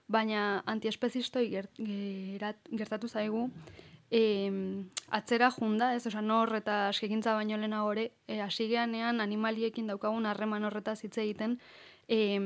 baina 0.07 0.63
antiespezistoi 0.65 1.49
gert, 1.51 1.81
gertatu 2.71 3.07
zaigu, 3.07 3.49
e, 4.09 4.21
atzera 5.11 5.51
junda, 5.51 5.93
ez, 5.95 6.05
oza, 6.07 6.21
nor 6.21 6.55
eta 6.55 6.87
askegintza 6.93 7.35
baino 7.35 7.57
lehena 7.57 7.83
gore, 7.83 8.11
e, 8.27 8.39
asigeanean 8.41 9.21
animaliekin 9.21 9.87
daukagun 9.87 10.25
harreman 10.25 10.63
horretaz 10.63 11.01
hitz 11.03 11.17
egiten, 11.17 11.59
e, 12.07 12.39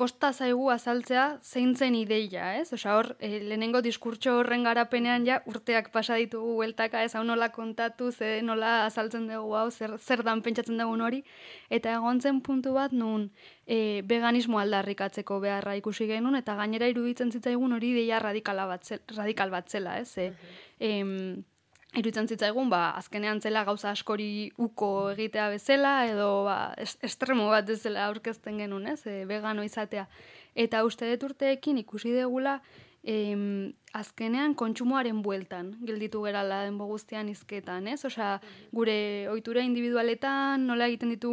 kosta 0.00 0.30
zaigu 0.32 0.70
azaltzea 0.72 1.24
zein 1.44 1.74
zen 1.76 1.96
ideia, 1.98 2.54
ez? 2.56 2.70
Osa 2.72 2.94
hor, 2.96 3.10
e, 3.20 3.28
lehenengo 3.44 3.82
diskurtso 3.84 4.38
horren 4.38 4.64
garapenean 4.64 5.26
ja 5.28 5.40
urteak 5.50 5.90
pasa 5.92 6.16
ditugu 6.16 6.54
hueltaka, 6.56 7.02
ez 7.04 7.12
hau 7.18 7.24
nola 7.28 7.50
kontatu, 7.52 8.08
ze 8.10 8.30
nola 8.46 8.86
azaltzen 8.86 9.26
dugu 9.28 9.52
hau, 9.58 9.66
zer, 9.70 9.98
zer 9.98 10.24
dan 10.24 10.40
pentsatzen 10.46 10.80
dugun 10.80 11.04
hori, 11.04 11.20
eta 11.68 11.92
egon 11.98 12.22
zen 12.24 12.40
puntu 12.46 12.72
bat 12.78 12.96
nun 12.96 13.28
e, 13.66 14.00
veganismo 14.08 14.62
aldarrikatzeko 14.62 15.40
beharra 15.44 15.76
ikusi 15.82 16.08
genuen, 16.08 16.40
eta 16.40 16.56
gainera 16.56 16.88
iruditzen 16.88 17.32
zitzaigun 17.36 17.76
hori 17.76 17.92
ideia 17.92 18.24
radikala 18.24 18.66
bat 18.72 18.88
radikal 19.20 19.52
bat 19.52 19.68
zela, 19.68 19.98
ez? 20.00 20.16
E, 20.16 20.32
uh 20.80 21.59
irutzen 21.98 22.28
zitzaigun, 22.30 22.68
ba, 22.70 22.90
azkenean 22.98 23.40
zela 23.40 23.64
gauza 23.66 23.90
askori 23.90 24.50
uko 24.58 25.10
egitea 25.14 25.48
bezala, 25.54 25.94
edo 26.10 26.44
ba, 26.46 26.58
estremo 26.78 27.48
bat 27.50 27.66
bezala 27.66 28.06
aurkezten 28.06 28.60
genuen, 28.62 28.92
ez, 28.94 29.00
e, 29.06 29.24
vegano 29.26 29.64
izatea. 29.66 30.06
Eta 30.54 30.84
uste 30.86 31.08
dut 31.10 31.30
urteekin 31.30 31.80
ikusi 31.82 32.14
degula, 32.14 32.60
em, 33.02 33.72
azkenean 33.92 34.54
kontsumoaren 34.54 35.22
bueltan, 35.22 35.72
gelditu 35.86 36.20
gerala 36.22 36.60
denbo 36.66 36.86
guztian 36.86 37.28
izketan, 37.32 37.88
ez? 37.88 38.04
Osea, 38.04 38.36
gure 38.76 39.28
ohitura 39.32 39.64
individualetan, 39.66 40.66
nola 40.68 40.86
egiten 40.90 41.10
ditu 41.14 41.32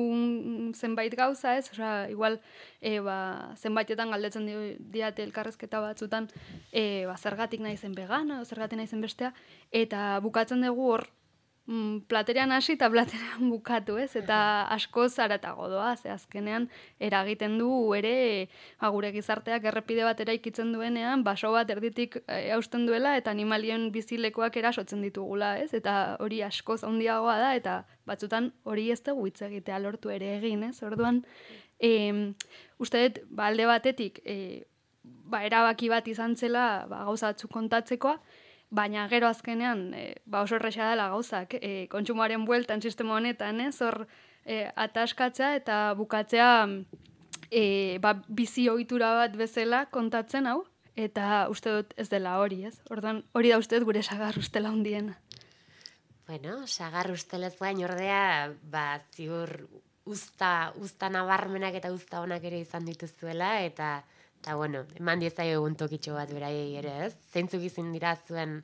zenbait 0.74 1.14
gauza, 1.16 1.58
ez? 1.58 1.68
Osea, 1.74 2.08
igual, 2.14 2.40
e, 2.82 2.98
ba, 3.04 3.18
zenbaitetan 3.58 4.16
galdetzen 4.16 4.48
diate 4.94 5.24
elkarrezketa 5.28 5.84
batzutan, 5.84 6.32
e, 6.72 7.06
ba, 7.06 7.18
zergatik 7.18 7.62
nahi 7.62 7.78
zen 7.78 7.94
vegana, 7.98 8.44
zergatik 8.46 8.82
nahi 8.82 8.88
zen 8.88 9.04
bestea, 9.04 9.34
eta 9.72 10.20
bukatzen 10.24 10.66
dugu 10.66 10.92
hor, 10.96 11.08
mm, 11.68 12.08
platerean 12.08 12.52
hasi 12.52 12.74
eta 12.74 12.90
platerean 12.90 13.50
bukatu, 13.54 13.98
ez? 14.02 14.16
Eta 14.20 14.40
asko 14.74 15.08
zaratago 15.10 15.68
doa, 15.72 15.96
ze 15.96 16.10
azkenean 16.10 16.70
eragiten 17.00 17.58
du 17.60 17.70
ere 17.98 18.48
ba, 18.80 18.90
gure 18.96 19.12
gizarteak 19.16 19.68
errepide 19.72 20.06
bat 20.08 20.20
eraikitzen 20.24 20.72
duenean, 20.74 21.24
baso 21.28 21.52
bat 21.54 21.70
erditik 21.70 22.20
e, 22.26 22.40
hausten 22.56 22.88
duela 22.88 23.16
eta 23.20 23.32
animalien 23.32 23.90
bizilekoak 23.92 24.58
erasotzen 24.58 25.04
ditugula, 25.06 25.58
ez? 25.60 25.74
Eta 25.78 26.18
hori 26.24 26.42
asko 26.48 26.80
handiagoa 26.88 27.38
da 27.44 27.54
eta 27.60 27.78
batzutan 28.08 28.52
hori 28.64 28.90
ez 28.92 29.02
dugu 29.04 29.28
hitz 29.28 29.42
egitea 29.46 29.80
lortu 29.84 30.10
ere 30.14 30.38
egin, 30.40 30.64
ez? 30.72 30.82
Orduan, 30.84 31.22
e, 31.80 32.34
uste 32.80 33.04
dut, 33.04 33.24
ba, 33.30 33.52
alde 33.52 33.68
batetik, 33.70 34.24
e, 34.26 34.64
ba, 35.04 35.44
erabaki 35.46 35.90
bat 35.92 36.08
izan 36.08 36.36
zela 36.36 36.86
ba, 36.90 37.04
gauza 37.10 37.34
kontatzekoa, 37.52 38.18
baina 38.70 39.08
gero 39.08 39.28
azkenean 39.28 39.94
e, 39.94 40.16
ba 40.26 40.42
oso 40.42 40.56
erresa 40.56 40.90
dela 40.90 41.10
gauzak 41.10 41.56
e, 41.62 41.88
kontsumoaren 41.92 42.46
bueltan 42.46 42.82
sistema 42.82 43.16
honetan, 43.16 43.62
ez? 43.62 43.82
Hor 43.82 44.08
e, 44.46 44.68
ataskatzea 44.76 45.56
eta 45.56 45.94
bukatzea 45.98 46.50
e, 47.52 47.98
ba, 48.04 48.18
bizi 48.28 48.68
ohitura 48.70 49.14
bat 49.16 49.38
bezala 49.40 49.86
kontatzen 49.92 50.48
hau 50.48 50.64
eta 50.98 51.48
uste 51.54 51.72
dut 51.72 51.94
ez 51.98 52.10
dela 52.10 52.40
hori, 52.42 52.64
ez? 52.66 52.76
Ordan 52.90 53.24
hori 53.38 53.54
da 53.54 53.62
uste 53.62 53.78
dut 53.78 53.88
gure 53.92 54.04
sagar 54.04 54.38
ustela 54.38 54.72
hundiena. 54.74 55.20
Bueno, 56.28 56.66
sagar 56.68 57.12
ustelez 57.14 57.54
gain 57.60 57.84
ordea, 57.86 58.52
ba 58.68 59.00
ziur 59.16 59.70
usta, 60.08 60.74
usta 60.76 61.08
nabarmenak 61.12 61.78
eta 61.80 61.92
usta 61.94 62.20
onak 62.24 62.44
ere 62.44 62.60
izan 62.60 62.88
dituzuela 62.88 63.62
eta 63.64 64.02
Eta, 64.40 64.56
bueno, 64.56 64.86
eman 65.00 65.20
diezai 65.20 65.50
egun 65.56 65.76
tokitxo 65.76 66.14
bat 66.16 66.32
beraiei 66.34 66.78
ere, 66.80 66.94
ez? 67.08 67.14
Zeintzuk 67.34 67.64
izin 67.68 67.92
dira 67.96 68.16
zuen 68.28 68.62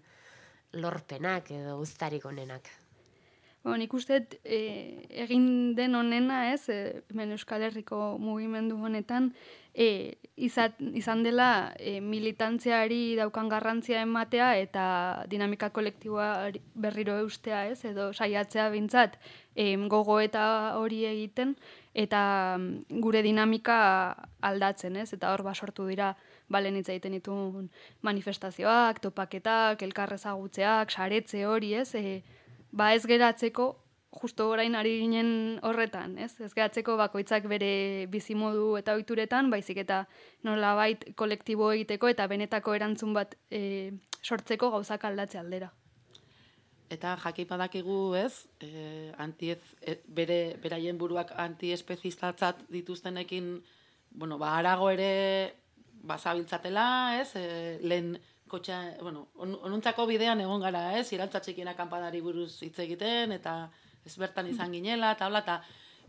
lorpenak 0.73 1.51
edo 1.51 1.77
guztarik 1.81 2.25
onenak? 2.25 2.69
Bueno, 3.63 3.77
nik 3.79 3.93
uste 3.95 4.17
e, 4.43 4.57
egin 5.23 5.45
den 5.77 5.95
onena, 5.95 6.49
ez, 6.51 6.67
e, 6.67 7.03
hemen 7.13 7.31
Euskal 7.31 7.63
Herriko 7.63 8.17
mugimendu 8.19 8.75
honetan, 8.75 9.29
e, 9.71 10.17
izat, 10.35 10.75
izan 10.99 11.23
dela 11.23 11.71
e, 11.79 12.01
militantziari 12.03 13.15
daukan 13.15 13.47
garrantzia 13.47 14.01
ematea 14.03 14.49
eta 14.59 14.83
dinamika 15.31 15.71
kolektiboa 15.71 16.27
berriro 16.75 17.15
eustea, 17.23 17.63
ez, 17.71 17.85
edo 17.87 18.09
saiatzea 18.11 18.67
bintzat, 18.75 19.15
gogo 19.87 20.19
eta 20.19 20.75
hori 20.77 21.05
egiten, 21.05 21.55
eta 21.93 22.55
mm, 22.57 22.99
gure 23.01 23.21
dinamika 23.21 24.15
aldatzen, 24.41 24.95
ez? 24.97 25.13
Eta 25.13 25.33
hor 25.33 25.43
ba 25.43 25.53
sortu 25.53 25.87
dira 25.87 26.15
balen 26.49 26.75
hitz 26.75 26.89
egiten 26.89 27.13
ditu 27.13 27.33
manifestazioak, 28.01 28.99
topaketak, 28.99 29.81
elkarrezagutzeak, 29.81 30.91
saretze 30.91 31.45
hori, 31.45 31.73
ez? 31.75 31.93
E, 31.95 32.23
ba 32.71 32.93
ez 32.93 33.05
geratzeko 33.05 33.75
justo 34.21 34.49
orain 34.49 34.75
ari 34.75 34.99
ginen 34.99 35.59
horretan, 35.65 36.17
ez? 36.17 36.33
Ez 36.41 36.53
geratzeko 36.53 36.97
bakoitzak 36.97 37.47
bere 37.49 38.07
bizimodu 38.09 38.75
eta 38.77 38.95
ohituretan, 38.97 39.49
baizik 39.49 39.77
eta 39.85 40.05
nolabait 40.43 41.05
kolektibo 41.15 41.71
egiteko 41.73 42.09
eta 42.13 42.27
benetako 42.27 42.73
erantzun 42.77 43.13
bat 43.13 43.37
e, 43.49 43.91
sortzeko 44.21 44.69
gauzak 44.71 45.05
aldatze 45.09 45.39
aldera. 45.41 45.71
Eta 46.93 47.15
jakei 47.23 47.45
badakigu, 47.49 48.13
ez, 48.19 48.45
e, 48.61 49.11
antiez, 49.17 49.61
e, 49.81 49.97
bere, 50.19 50.57
beraien 50.61 50.97
buruak 50.99 51.31
antiespekistatzat 51.45 52.65
dituztenekin, 52.73 53.55
bueno, 54.11 54.37
ba, 54.37 54.57
arago 54.59 54.89
ere 54.93 55.09
bazabiltzatela, 56.03 56.85
ez, 57.21 57.31
e, 57.39 57.45
lehen 57.81 58.17
kotxa, 58.51 58.81
bueno, 59.01 59.27
on, 59.41 59.55
onuntzako 59.69 60.05
bidean 60.09 60.43
egon 60.43 60.61
gara, 60.61 60.83
ez, 60.99 61.07
irantzatxekina 61.15 61.73
kanpadari 61.79 62.21
buruz 62.21 62.51
hitz 62.61 62.77
egiten, 62.85 63.33
eta 63.39 63.55
ez 64.05 64.13
bertan 64.19 64.51
izan 64.51 64.75
ginela, 64.75 65.13
eta 65.15 65.29
hola, 65.31 65.41
eta 65.41 65.61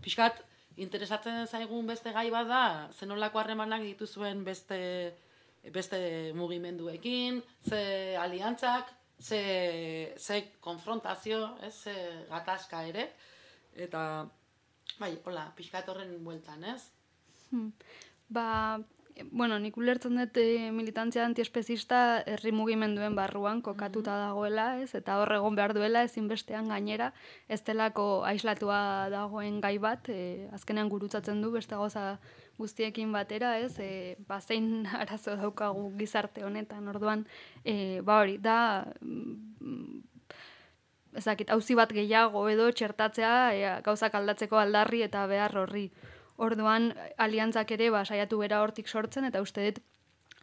pixkat, 0.04 0.42
interesatzen 0.84 1.46
zaigun 1.46 1.86
beste 1.86 2.12
gai 2.12 2.26
bat 2.34 2.50
da, 2.50 2.64
zenolako 2.98 3.40
harremanak 3.40 3.86
dituzuen 3.86 4.42
beste, 4.44 4.80
beste 5.72 6.00
mugimenduekin, 6.36 7.40
ze 7.70 7.80
aliantzak, 8.20 8.90
ze, 9.20 10.14
ze 10.18 10.40
konfrontazio, 10.60 11.56
ez, 11.62 11.74
ze 11.86 11.94
gatazka 12.30 12.82
ere, 12.86 13.10
eta, 13.74 14.26
bai, 14.98 15.14
hola, 15.24 15.46
pixkat 15.56 15.88
horren 15.88 16.16
bueltan, 16.24 16.64
ez? 16.64 16.90
Hmm. 17.50 17.72
Ba, 18.28 18.78
bueno, 19.30 19.58
nik 19.62 19.76
ulertzen 19.78 20.18
dut 20.18 20.38
e, 20.42 20.70
militantzia 20.74 21.24
antiespezista 21.24 21.98
herri 22.26 22.50
mugimenduen 22.52 23.14
barruan 23.14 23.60
kokatuta 23.62 24.16
mhm. 24.16 24.22
dagoela, 24.26 24.66
ez? 24.82 24.94
Eta 24.98 25.18
hor 25.20 25.34
egon 25.36 25.54
behar 25.58 25.74
duela 25.76 26.02
ezinbestean 26.06 26.68
gainera, 26.72 27.12
ez 27.48 27.62
delako 27.66 28.24
aislatua 28.26 29.10
dagoen 29.14 29.60
gai 29.62 29.76
bat, 29.78 30.08
e, 30.08 30.48
azkenean 30.56 30.90
gurutzatzen 30.90 31.42
du 31.42 31.52
beste 31.54 31.78
goza 31.78 32.18
guztiekin 32.58 33.12
batera, 33.12 33.58
ez, 33.58 33.74
e, 33.78 34.16
ba, 34.28 34.40
zein 34.40 34.86
arazo 35.02 35.36
daukagu 35.40 35.90
gizarte 35.98 36.44
honetan, 36.44 36.88
orduan, 36.88 37.26
e, 37.64 38.00
ba 38.02 38.20
hori, 38.22 38.38
da, 38.38 38.58
mm, 39.00 40.02
ezakit, 41.20 41.50
hauzi 41.54 41.76
bat 41.78 41.92
gehiago 41.94 42.48
edo 42.50 42.70
txertatzea 42.70 43.34
e, 43.54 43.64
gauzak 43.86 44.14
aldatzeko 44.14 44.58
aldarri 44.58 45.02
eta 45.06 45.26
behar 45.30 45.56
horri. 45.64 45.88
Orduan, 46.36 46.90
aliantzak 47.18 47.70
ere, 47.76 47.90
ba, 47.94 48.02
saiatu 48.04 48.40
bera 48.40 48.62
hortik 48.62 48.88
sortzen, 48.90 49.28
eta 49.30 49.42
uste 49.42 49.68
dut, 49.68 49.84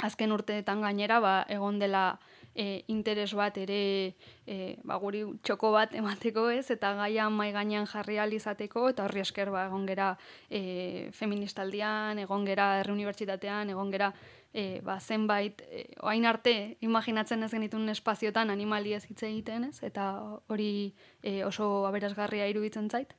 azken 0.02 0.32
urteetan 0.32 0.82
gainera 0.82 1.20
ba, 1.24 1.34
egon 1.50 1.80
dela 1.80 2.20
e, 2.56 2.84
interes 2.88 3.32
bat 3.38 3.58
ere 3.58 4.16
e, 4.46 4.76
ba, 4.84 4.98
guri 5.02 5.24
txoko 5.44 5.72
bat 5.76 5.96
emateko 5.96 6.50
ez, 6.52 6.70
eta 6.74 6.94
gaia 7.00 7.30
mai 7.30 7.52
gainean 7.56 7.88
jarri 7.88 8.20
alizateko, 8.20 8.90
eta 8.92 9.06
horri 9.06 9.24
esker 9.24 9.52
ba, 9.54 9.66
egon 9.70 9.88
gera 9.88 10.12
e, 10.50 11.10
feministaldian, 11.16 12.20
egon 12.20 12.46
gera 12.46 12.74
herri 12.80 12.96
unibertsitatean, 12.96 13.72
egon 13.76 13.92
gera 13.94 14.12
e, 14.54 14.82
ba, 14.84 15.00
zenbait, 15.00 15.64
e, 15.70 15.86
oain 16.04 16.26
arte, 16.26 16.78
imaginatzen 16.84 17.44
ez 17.44 17.52
genitun 17.54 17.90
espaziotan 17.94 18.52
animali 18.52 18.94
ez 18.94 19.06
hitz 19.08 19.22
egiten 19.24 19.70
ez, 19.70 19.80
eta 19.88 20.12
hori 20.52 20.94
e, 21.24 21.42
oso 21.48 21.88
aberazgarria 21.88 22.50
iruditzen 22.52 22.90
zait. 22.90 23.16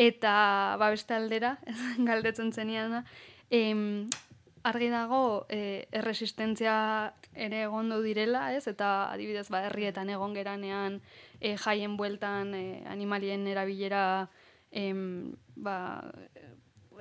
Eta 0.00 0.76
ba, 0.80 0.90
beste 0.92 1.16
aldera, 1.16 1.56
galdetzen 2.08 2.52
zenian, 2.52 3.02
em, 3.50 4.08
argi 4.62 4.88
dago 4.92 5.46
e, 5.50 5.88
erresistentzia 5.92 6.74
ere 7.34 7.64
egondu 7.66 8.00
direla, 8.02 8.52
ez? 8.54 8.66
Eta 8.70 9.10
adibidez 9.12 9.48
ba 9.50 9.64
herrietan 9.66 10.10
egon 10.10 10.34
geranean 10.34 11.00
e, 11.40 11.56
jaien 11.56 11.96
bueltan 11.96 12.54
e, 12.54 12.82
animalien 12.86 13.46
erabilera 13.50 14.28
em, 14.70 15.34
ba, 15.56 15.76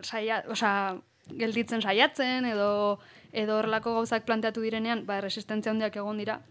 saia, 0.02 0.41
osea, 0.50 0.97
gelditzen 1.38 1.82
saiatzen 1.82 2.45
edo 2.50 3.00
edo 3.32 3.60
horrelako 3.60 3.93
gauzak 3.95 4.26
planteatu 4.28 4.63
direnean, 4.63 5.06
ba 5.06 5.21
erresistentzia 5.21 5.71
handiak 5.71 5.95
egon 5.95 6.17
dira. 6.19 6.41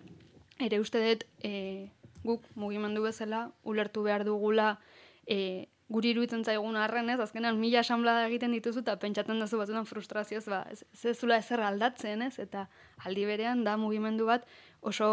Ere 0.60 0.80
uste 0.80 1.02
dut 1.02 1.26
e, 1.44 1.90
guk 2.24 2.44
mugimendu 2.54 3.02
bezala 3.04 3.50
ulertu 3.64 4.04
behar 4.04 4.24
dugula 4.24 4.78
e, 5.26 5.68
guri 5.90 6.12
iruditzen 6.14 6.44
zaigun 6.46 6.78
arren 6.78 7.10
ez, 7.10 7.18
azkenean 7.22 7.58
mila 7.58 7.82
asamblada 7.82 8.26
egiten 8.28 8.54
dituzu 8.54 8.84
eta 8.84 8.94
pentsatzen 9.02 9.42
duzu 9.42 9.58
batzutan 9.58 9.88
frustrazioz, 9.88 10.44
ba, 10.50 10.62
ez, 10.70 10.84
zula 11.16 11.40
ezer 11.42 11.62
aldatzen 11.66 12.22
ez, 12.28 12.36
eta 12.42 12.68
aldi 13.06 13.26
berean 13.26 13.64
da 13.66 13.76
mugimendu 13.80 14.28
bat 14.28 14.46
oso, 14.86 15.10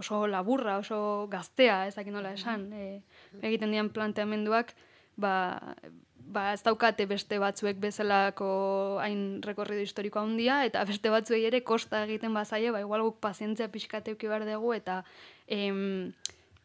oso 0.00 0.24
laburra, 0.30 0.78
oso 0.80 1.28
gaztea, 1.32 1.84
ez 1.90 1.94
dakit 1.98 2.16
nola 2.16 2.32
esan, 2.36 2.70
e, 2.72 2.88
egiten 3.44 3.76
dian 3.76 3.92
planteamenduak, 3.92 4.72
ba, 5.20 5.34
ba 6.26 6.46
ez 6.54 6.62
daukate 6.64 7.06
beste 7.06 7.38
batzuek 7.42 7.78
bezalako 7.82 8.48
hain 9.02 9.42
rekorrido 9.44 9.84
historiko 9.84 10.24
handia, 10.24 10.62
eta 10.66 10.84
beste 10.88 11.12
batzuei 11.12 11.44
ere 11.48 11.60
kosta 11.60 12.06
egiten 12.08 12.34
bazaie, 12.34 12.72
ba 12.72 12.80
igual 12.80 13.04
guk 13.06 13.20
pazientzia 13.20 13.68
pixkateuki 13.68 14.32
behar 14.32 14.48
dugu, 14.48 14.72
eta 14.80 15.02
em, 15.46 16.14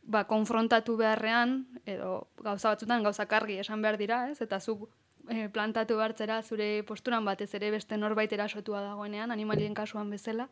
ba, 0.03 0.25
konfrontatu 0.27 0.97
beharrean, 0.97 1.65
edo 1.85 2.27
gauza 2.41 2.73
batzutan 2.73 3.03
gauza 3.03 3.27
kargi 3.27 3.59
esan 3.61 3.81
behar 3.81 3.97
dira, 3.97 4.23
ez? 4.31 4.41
Eta 4.41 4.59
zu 4.59 4.89
e, 5.29 5.47
plantatu 5.49 5.97
behartzera 5.97 6.41
zure 6.43 6.83
posturan 6.87 7.25
batez 7.25 7.53
ere 7.55 7.71
beste 7.71 7.97
norbait 7.97 8.31
erasotua 8.33 8.81
dagoenean, 8.81 9.31
animalien 9.31 9.73
kasuan 9.73 10.09
bezala, 10.09 10.49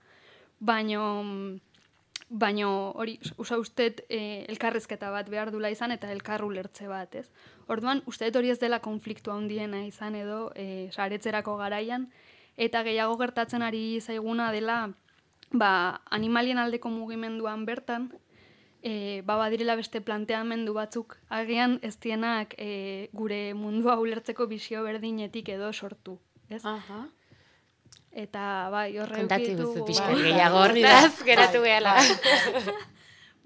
baino 0.59 1.59
baino 2.29 2.91
hori 2.91 3.17
usa 3.41 3.57
usted 3.57 4.03
e, 4.07 4.45
elkarrezketa 4.49 5.09
bat 5.09 5.29
behar 5.29 5.49
dula 5.51 5.71
izan 5.73 5.91
eta 5.91 6.11
elkar 6.13 6.43
ulertze 6.45 6.87
bat, 6.87 7.15
ez? 7.15 7.31
Orduan, 7.67 8.03
usteet 8.05 8.35
hori 8.35 8.51
ez 8.53 8.59
dela 8.61 8.79
konfliktu 8.85 9.31
handiena 9.33 9.81
izan 9.85 10.15
edo 10.15 10.51
e, 10.55 10.89
saretzerako 10.93 11.57
garaian, 11.57 12.09
eta 12.57 12.83
gehiago 12.85 13.17
gertatzen 13.17 13.65
ari 13.65 13.99
zaiguna 14.01 14.51
dela 14.51 14.91
ba, 15.51 16.01
animalien 16.11 16.59
aldeko 16.61 16.91
mugimenduan 16.93 17.65
bertan, 17.65 18.11
e, 18.83 19.21
ba 19.25 19.35
badirela 19.37 19.75
beste 19.75 20.01
planteamendu 20.01 20.73
batzuk 20.73 21.17
agian 21.29 21.79
ez 21.81 21.97
dienak 21.99 22.55
e, 22.57 23.09
gure 23.13 23.53
mundua 23.53 23.97
ulertzeko 23.99 24.47
bizio 24.47 24.83
berdinetik 24.83 25.49
edo 25.49 25.71
sortu, 25.73 26.19
ez? 26.49 26.63
Aha. 26.65 27.07
Eta 28.11 28.69
bai, 28.73 28.97
horre 28.97 29.19
Kontatu 29.21 29.43
ukitu- 29.43 29.65
duzu 29.67 29.85
pixka 29.85 30.07
bai. 30.07 30.21
gehiago 30.23 30.57
hortaz, 30.63 31.23
geratu 31.23 31.59
Bai, 31.61 31.67
behala. 31.69 31.95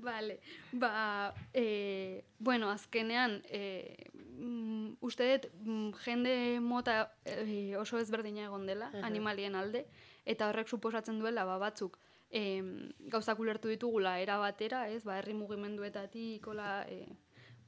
Vale, 0.04 0.40
ba, 0.74 1.34
e, 1.54 2.26
bueno, 2.40 2.70
azkenean, 2.70 3.42
e, 3.48 3.96
mm, 4.36 4.98
uste 5.00 5.28
dut 5.32 5.46
mm, 5.64 5.92
jende 6.04 6.60
mota 6.60 7.12
e, 7.24 7.76
oso 7.80 8.00
ezberdina 8.00 8.44
egon 8.50 8.66
dela, 8.68 8.90
animalien 9.04 9.56
alde, 9.56 9.86
eta 10.26 10.50
horrek 10.50 10.68
suposatzen 10.68 11.20
duela, 11.20 11.46
ba, 11.48 11.56
batzuk, 11.58 11.98
e, 12.34 12.64
gauzak 13.14 13.40
ulertu 13.40 13.70
ditugula 13.70 14.18
era 14.20 14.40
batera, 14.42 14.88
ez, 14.90 15.04
ba, 15.06 15.20
herri 15.20 15.36
mugimenduetatik, 15.38 16.48
hola, 16.50 16.82
e, 16.90 17.06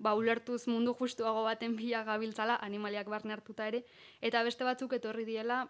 ba, 0.01 0.15
ulertuz 0.17 0.65
mundu 0.67 0.95
justuago 0.97 1.45
baten 1.45 1.78
bila 1.78 2.04
gabiltzala, 2.04 2.58
animaliak 2.65 3.08
barne 3.08 3.38
hartuta 3.38 3.69
ere, 3.69 3.86
eta 4.21 4.43
beste 4.43 4.65
batzuk 4.67 4.97
etorri 4.97 5.25
diela, 5.30 5.63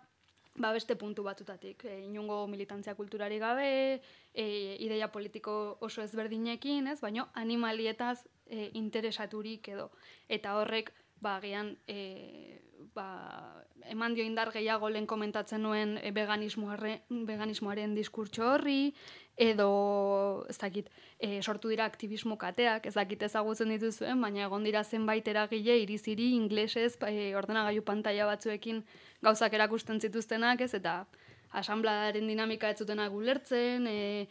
ba, 0.55 0.71
beste 0.71 0.95
puntu 0.95 1.27
batzutatik. 1.27 1.83
E, 1.85 1.99
inungo 2.07 2.45
militantzia 2.47 2.95
kulturari 2.95 3.39
gabe, 3.43 4.01
e, 4.33 4.45
ideia 4.79 5.11
politiko 5.11 5.77
oso 5.83 6.01
ezberdinekin, 6.01 6.87
ez? 6.87 7.01
Baina 7.03 7.27
animalietaz 7.33 8.23
e, 8.47 8.69
interesaturik 8.79 9.67
edo. 9.75 9.91
Eta 10.29 10.55
horrek, 10.61 10.93
ba, 11.19 11.35
agian, 11.41 11.75
e, 11.87 12.61
ba, 12.95 13.65
eman 13.91 14.15
dio 14.15 14.25
indar 14.25 14.51
gehiago 14.53 14.89
lehen 14.89 15.07
komentatzen 15.07 15.61
nuen 15.65 15.97
e, 16.01 16.11
veganismoare, 16.15 17.01
veganismoaren 17.27 17.93
diskurtso 17.97 18.47
horri, 18.53 18.93
edo, 19.35 20.45
ez 20.49 20.57
dakit, 20.61 20.89
e, 21.19 21.41
sortu 21.43 21.69
dira 21.73 21.85
aktivismo 21.85 22.37
kateak, 22.41 22.87
ez 22.87 22.95
dakit 22.95 23.27
ezagutzen 23.27 23.73
dituzuen, 23.75 24.21
baina 24.21 24.45
egon 24.47 24.63
dira 24.65 24.83
zenbait 24.83 25.27
eragile 25.27 25.77
iriziri 25.83 26.31
inglesez 26.37 26.95
e, 27.07 27.35
ordenagailu 27.35 27.83
pantalla 27.85 28.29
batzuekin 28.31 28.81
gauzak 29.25 29.53
erakusten 29.53 29.99
zituztenak, 29.99 30.61
ez, 30.61 30.73
eta 30.79 31.03
asambladaren 31.55 32.27
dinamika 32.27 32.71
ez 32.71 32.79
zutenak 32.79 33.13
ulertzen, 33.13 33.87
e, 33.87 34.25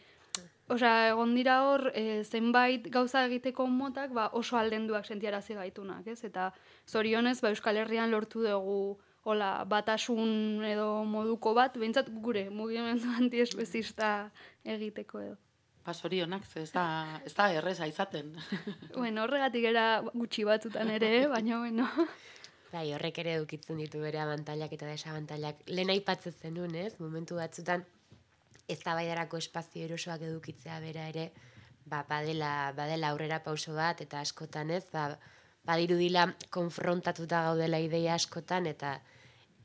Osea, 0.67 1.09
egon 1.11 1.35
dira 1.37 1.59
hor, 1.67 1.91
e, 1.93 2.23
zenbait 2.23 2.87
gauza 2.89 3.25
egiteko 3.27 3.67
motak 3.69 4.13
ba, 4.17 4.29
oso 4.33 4.57
aldenduak 4.57 5.05
sentiarazi 5.05 5.53
gaitunak, 5.53 6.07
ez? 6.09 6.23
Eta 6.25 6.51
zorionez, 6.89 7.37
ba, 7.41 7.51
Euskal 7.53 7.77
Herrian 7.77 8.09
lortu 8.09 8.41
dugu 8.41 8.97
hola, 9.25 9.65
batasun 9.69 10.65
edo 10.65 11.03
moduko 11.09 11.53
bat, 11.57 11.77
behintzat 11.81 12.09
gure 12.25 12.47
mugimendu 12.49 13.09
antiespezista 13.21 14.11
egiteko 14.75 15.21
edo. 15.21 15.37
Ba, 15.85 15.93
zorionak, 15.93 16.45
ez 16.57 16.71
da, 16.73 16.85
ez 17.25 17.33
da 17.37 17.51
erreza 17.53 17.85
izaten. 17.85 18.33
bueno, 18.99 19.25
horregatik 19.25 19.65
era 19.69 19.85
gutxi 20.13 20.45
batzutan 20.49 20.89
ere, 20.93 21.27
baina 21.29 21.59
bueno. 21.61 21.89
Bai, 22.71 22.87
horrek 22.97 23.21
ere 23.21 23.35
edukitzen 23.37 23.77
ditu 23.81 24.01
bere 24.01 24.19
abantailak 24.19 24.73
eta 24.73 24.89
desabantailak. 24.89 25.61
Lehen 25.69 25.93
aipatzen 25.93 26.33
zenun, 26.41 26.73
ez? 26.75 26.95
Momentu 26.99 27.37
batzutan, 27.37 27.85
ez 28.67 28.79
espazio 29.37 29.83
erosoak 29.85 30.21
edukitzea 30.21 30.79
bera 30.79 31.07
ere, 31.09 31.31
ba, 31.85 32.03
badela, 32.09 32.73
badela 32.75 33.09
aurrera 33.09 33.39
pauso 33.43 33.73
bat, 33.73 34.01
eta 34.01 34.19
askotan 34.19 34.71
ez, 34.71 34.85
ba, 34.91 35.17
badirudila 35.65 36.33
konfrontatuta 36.49 37.43
gaudela 37.49 37.79
ideia 37.79 38.15
askotan, 38.15 38.65
eta 38.65 38.99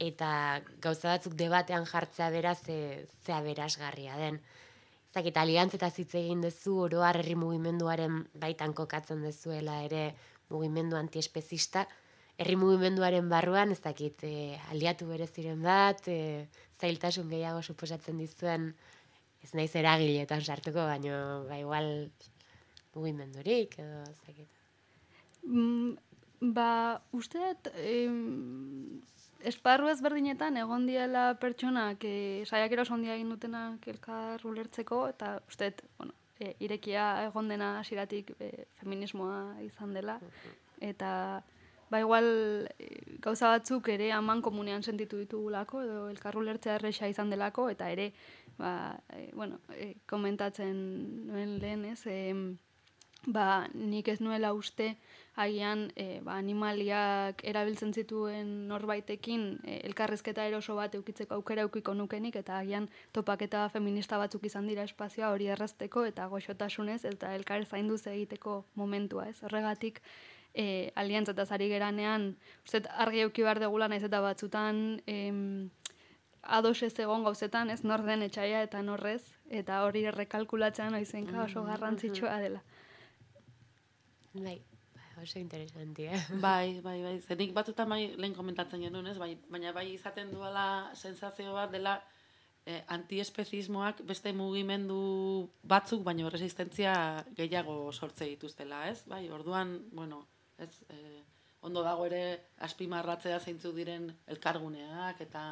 eta 0.01 0.61
gauza 0.81 1.11
batzuk 1.13 1.35
debatean 1.37 1.85
jartzea 1.85 2.31
bera 2.33 2.55
ze, 2.55 3.07
ze 3.25 3.33
aberasgarria 3.37 4.17
den. 4.17 4.41
Ez 5.11 5.13
dakit, 5.13 5.37
aliantzetaz 5.37 5.93
hitz 5.99 6.15
egin 6.15 6.41
duzu, 6.41 6.79
oroar 6.87 7.19
herri 7.21 7.35
mugimenduaren 7.37 8.23
baitan 8.33 8.73
kokatzen 8.73 9.21
dezuela 9.27 9.83
ere 9.85 10.15
mugimendu 10.49 10.97
antiespezista, 10.97 11.87
herri 12.41 12.57
mugimenduaren 12.57 13.29
barruan, 13.29 13.75
ez 13.75 13.83
dakit, 13.85 14.23
e, 14.25 14.57
aliatu 14.73 15.09
bereziren 15.11 15.61
bat, 15.65 16.07
e, 16.09 16.47
zailtasun 16.81 17.29
gehiago 17.29 17.61
suposatzen 17.61 18.21
dizuen, 18.21 18.71
ez 19.45 19.51
naiz 19.57 19.73
eragiletan 19.77 20.41
sartuko, 20.41 20.87
baino, 20.89 21.19
ba, 21.49 21.59
igual, 21.61 21.91
mugimendurik, 22.97 23.77
edo, 23.85 24.01
ez 24.09 24.17
dakit. 24.25 24.49
Mm, 25.45 25.93
ba, 26.57 26.71
uste 27.17 27.53
em, 27.85 29.03
esparru 29.45 29.93
ezberdinetan 29.93 30.57
egon 30.61 30.89
diela 30.89 31.35
pertsonak 31.41 32.05
e, 32.09 32.17
saiakera 32.49 32.89
oso 32.89 32.97
handia 32.97 33.21
egin 33.21 33.37
dutenak 33.37 33.87
elkar 33.93 34.49
ulertzeko, 34.49 35.05
eta 35.13 35.37
uste 35.49 35.75
bueno, 35.99 36.17
e, 36.41 36.55
irekia 36.65 37.07
egon 37.29 37.53
dena 37.53 37.75
hasieratik 37.85 38.33
e, 38.41 38.53
feminismoa 38.81 39.61
izan 39.69 39.93
dela, 39.97 40.17
eta 40.81 41.11
ba 41.91 42.01
igual 42.01 42.27
e, 42.79 43.19
gauza 43.21 43.51
batzuk 43.51 43.89
ere 43.93 44.13
aman 44.13 44.43
komunean 44.43 44.83
sentitu 44.83 45.19
ditugulako, 45.19 45.83
edo 45.83 46.09
elkar 46.09 46.39
ulertzea 46.39 46.79
erresa 46.79 47.11
izan 47.11 47.31
delako, 47.31 47.69
eta 47.71 47.91
ere, 47.91 48.13
ba, 48.59 48.73
e, 49.13 49.31
bueno, 49.35 49.61
e, 49.75 49.95
komentatzen 50.07 50.77
nuen 51.27 51.59
lehen, 51.59 51.85
ez, 51.91 52.07
em, 52.07 52.59
ba, 53.27 53.69
nik 53.75 54.09
ez 54.09 54.21
nuela 54.21 54.53
uste 54.57 54.95
agian 55.37 55.91
e, 55.97 56.21
ba, 56.25 56.37
animaliak 56.39 57.45
erabiltzen 57.45 57.93
zituen 57.93 58.69
norbaitekin 58.69 59.45
e, 59.65 59.77
elkarrezketa 59.89 60.47
eroso 60.49 60.75
bat 60.79 60.95
eukitzeko 60.97 61.37
aukera 61.37 61.67
eukiko 61.69 61.95
nukenik 61.95 62.37
eta 62.41 62.59
agian 62.59 62.89
topaketa 63.13 63.69
feminista 63.69 64.19
batzuk 64.19 64.45
izan 64.49 64.67
dira 64.71 64.85
espazioa 64.89 65.33
hori 65.35 65.51
errazteko 65.53 66.05
eta 66.09 66.27
goxotasunez 66.33 67.05
eta 67.05 67.35
elkar 67.37 67.67
zainduz 67.67 68.07
egiteko 68.07 68.65
momentua 68.75 69.29
ez. 69.29 69.43
Horregatik 69.43 70.01
e, 70.55 70.93
aliantzataz 70.97 71.51
ari 71.53 71.69
geranean, 71.69 72.35
uste 72.65 72.83
argi 72.91 73.23
euki 73.27 73.43
behar 73.47 73.61
degula 73.63 73.89
naiz 73.89 74.03
eta 74.07 74.21
batzutan 74.21 75.01
em, 75.07 75.71
ados 76.43 76.83
ez 76.83 76.95
egon 76.99 77.25
gauzetan, 77.25 77.71
ez 77.71 77.83
nor 77.85 78.03
den 78.07 78.23
etxaia 78.27 78.63
eta 78.67 78.83
norrez, 78.83 79.23
eta 79.51 79.83
hori 79.85 80.05
errekalkulatzean 80.11 80.95
aizenka 80.95 81.45
oso 81.45 81.65
garrantzitsua 81.65 82.39
dela. 82.41 82.63
Bai, 84.33 84.61
bai, 84.95 85.09
oso 85.23 85.39
interesantia. 85.39 86.15
Bai, 86.47 86.81
bai, 86.81 87.03
bai. 87.03 87.19
Zenik 87.21 87.53
batzutan 87.55 87.89
bai 87.91 88.15
lehen 88.17 88.35
komentatzen 88.35 88.83
genuen, 88.87 89.11
ez? 89.11 89.19
Bai, 89.19 89.35
baina 89.51 89.75
bai 89.77 89.91
izaten 89.93 90.33
duela 90.33 90.91
sensazio 90.95 91.53
bat 91.55 91.73
dela 91.75 91.99
eh, 92.65 92.83
antiespezismoak 92.95 94.05
beste 94.07 94.33
mugimendu 94.33 95.01
batzuk, 95.63 96.05
baina 96.07 96.31
resistentzia 96.31 96.95
gehiago 97.37 97.93
sortze 97.93 98.29
dituztela, 98.31 98.87
ez? 98.89 99.03
Bai, 99.11 99.27
orduan, 99.35 99.81
bueno, 99.93 100.25
ez, 100.61 100.73
eh, 100.89 101.23
ondo 101.67 101.83
dago 101.85 102.07
ere 102.09 102.23
azpimarratzea 102.67 103.41
zeintzu 103.41 103.73
diren 103.77 104.09
elkarguneak 104.27 105.21
eta 105.27 105.45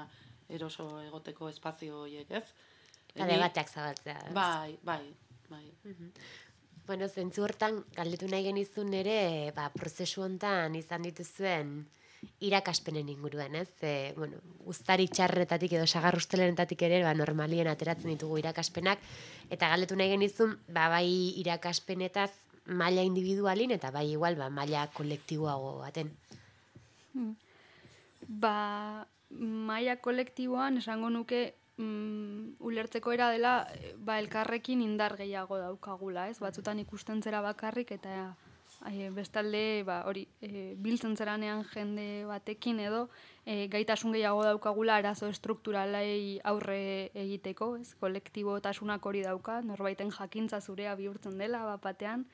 eroso 0.49 0.89
egoteko 1.05 1.49
espazio 1.53 2.03
horiek, 2.05 2.31
ez? 2.31 2.45
Eta 3.15 3.27
debateak 3.29 3.69
zabaltzea. 3.69 4.19
ez? 4.29 4.35
Bai, 4.35 4.79
bai, 4.83 5.15
bai. 5.49 5.65
Bueno, 6.89 7.09
zentzu 7.09 7.45
hortan, 7.45 7.83
galdetu 7.97 8.29
nahi 8.33 8.47
genizun 8.47 8.95
ere, 8.97 9.53
ba, 9.57 9.69
prozesu 9.75 10.23
hontan 10.25 10.77
izan 10.79 11.05
dituzuen 11.05 11.73
irakaspenen 12.43 13.11
inguruan, 13.13 13.55
ez? 13.61 13.69
E, 13.85 14.15
bueno, 14.17 14.41
ustari 14.73 15.07
txarretatik 15.13 15.77
edo 15.77 15.87
sagar 15.87 16.17
ustelenetatik 16.17 16.83
ere, 16.89 17.03
ba, 17.05 17.13
normalien 17.15 17.69
ateratzen 17.69 18.11
ditugu 18.15 18.41
irakaspenak, 18.41 19.05
eta 19.53 19.69
galdetu 19.69 19.99
nahi 20.01 20.15
genizun, 20.17 20.57
ba, 20.73 20.89
bai 20.95 21.09
irakaspenetaz 21.43 22.33
maila 22.69 23.03
individualin, 23.03 23.73
eta 23.73 23.91
bai 23.91 24.11
igual, 24.13 24.37
ba, 24.37 24.51
maila 24.51 24.87
kolektiboago 24.95 25.79
baten. 25.81 26.13
Ba, 28.29 29.07
maila 29.31 29.97
kolektiboan 30.05 30.79
esango 30.79 31.11
nuke 31.11 31.55
mm, 31.79 32.61
ulertzeko 32.61 33.13
era 33.13 33.31
dela 33.33 33.55
eh, 33.75 33.95
ba, 33.97 34.19
elkarrekin 34.19 34.83
indar 34.85 35.17
gehiago 35.17 35.59
daukagula, 35.59 36.29
ez? 36.29 36.39
Batzutan 36.43 36.79
ikusten 36.85 37.23
zera 37.23 37.41
bakarrik 37.45 37.93
eta 37.97 38.35
eh, 38.91 39.11
bestalde 39.15 39.83
ba, 39.87 40.03
hori 40.07 40.27
eh, 40.43 40.75
biltzen 40.77 41.17
zeranean 41.17 41.65
jende 41.73 42.25
batekin 42.29 42.81
edo 42.85 43.09
eh, 43.47 43.67
gaitasun 43.73 44.13
gehiago 44.13 44.45
daukagula 44.45 44.99
arazo 45.01 45.29
estrukturalei 45.33 46.39
aurre 46.45 47.11
egiteko, 47.15 47.77
ez? 47.81 47.95
Kolektibotasunak 48.01 49.05
hori 49.07 49.25
dauka, 49.27 49.61
norbaiten 49.63 50.13
jakintza 50.13 50.61
zurea 50.61 50.95
bihurtzen 50.99 51.39
dela 51.39 51.65
bapatean, 51.65 52.27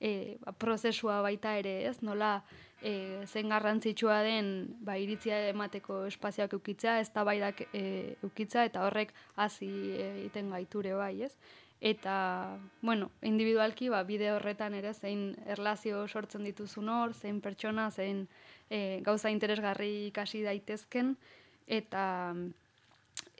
e, 0.00 0.38
ba, 0.44 0.52
prozesua 0.52 1.20
baita 1.22 1.56
ere, 1.58 1.84
ez? 1.88 1.98
Nola 2.02 2.42
e, 2.82 3.24
zen 3.26 3.52
garrantzitsua 3.52 4.20
den 4.26 4.50
ba, 4.84 4.96
iritzia 4.98 5.40
emateko 5.50 6.04
espazioak 6.08 6.58
eukitzea, 6.58 6.98
ez 7.00 7.10
da 7.14 7.24
baidak 7.26 7.64
e, 7.72 8.16
eukitza, 8.22 8.64
eta 8.68 8.84
horrek 8.86 9.14
hasi 9.36 9.70
egiten 10.10 10.50
gaiture 10.54 10.94
bai, 10.98 11.14
ez? 11.28 11.34
Eta, 11.80 12.58
bueno, 12.82 13.12
individualki, 13.22 13.88
ba, 13.88 14.02
bide 14.02 14.32
horretan 14.34 14.74
ere, 14.74 14.94
zein 14.94 15.36
erlazio 15.46 16.06
sortzen 16.08 16.42
dituzun 16.42 16.88
hor, 16.90 17.14
zein 17.14 17.38
pertsona, 17.40 17.90
zein 17.90 18.26
e, 18.68 19.00
gauza 19.06 19.30
interesgarri 19.30 20.08
ikasi 20.08 20.42
daitezken, 20.46 21.14
eta 21.68 22.34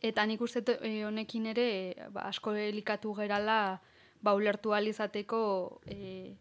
eta 0.02 0.24
nik 0.26 0.40
uste 0.42 0.62
e, 0.82 1.02
honekin 1.06 1.48
ere 1.50 1.70
ba, 2.14 2.28
asko 2.28 2.54
elikatu 2.54 3.14
gerala 3.16 3.80
ba, 4.22 4.34
ulertu 4.34 4.72
ahal 4.72 4.86
izateko 4.90 5.40
e, 5.86 6.34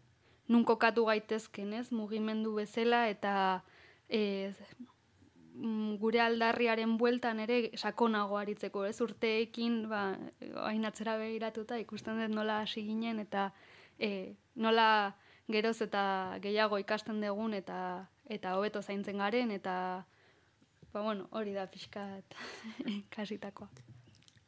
nun 0.48 0.64
kokatu 0.64 1.04
gaitezken, 1.08 1.72
ez, 1.76 1.88
mugimendu 1.92 2.54
bezala 2.56 3.06
eta 3.08 3.32
e, 4.08 4.50
mm, 5.54 5.96
gure 6.00 6.22
aldarriaren 6.24 6.96
bueltan 6.98 7.40
ere 7.44 7.60
sakonago 7.76 8.38
aritzeko, 8.40 8.84
ez, 8.88 8.96
urteekin, 9.04 9.82
ba, 9.90 10.02
hain 10.64 10.88
atzera 10.88 11.18
begiratuta 11.20 11.78
ikusten 11.84 12.20
dut 12.22 12.34
nola 12.34 12.62
hasi 12.64 12.84
ginen 12.86 13.20
eta 13.24 13.50
e, 13.98 14.34
nola 14.56 14.88
geroz 15.48 15.80
eta 15.84 16.02
gehiago 16.44 16.78
ikasten 16.78 17.20
dugun 17.24 17.54
eta 17.56 17.80
eta 18.28 18.56
hobeto 18.56 18.82
zaintzen 18.82 19.18
garen 19.18 19.50
eta 19.50 20.04
ba 20.92 21.02
bueno, 21.02 21.28
hori 21.30 21.52
da 21.52 21.66
pixkat 21.66 22.36
kasitakoa. 23.14 23.68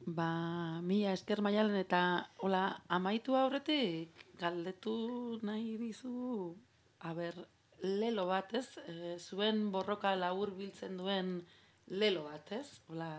Ba, 0.06 0.80
mila 0.82 1.12
esker 1.12 1.42
maialen 1.44 1.76
eta 1.76 2.30
hola, 2.40 2.64
amaitu 2.88 3.36
aurretik 3.36 4.24
galdetu 4.40 5.38
nahi 5.44 5.76
dizu, 5.76 6.56
aber, 7.00 7.36
lelo 7.82 8.26
bat, 8.26 8.52
ez? 8.54 8.78
E, 8.88 9.16
zuen 9.18 9.68
borroka 9.72 10.14
labur 10.16 10.54
biltzen 10.56 10.96
duen 10.96 11.40
lelo 11.86 12.24
bat, 12.24 12.52
ez? 12.52 12.80
Hola, 12.88 13.12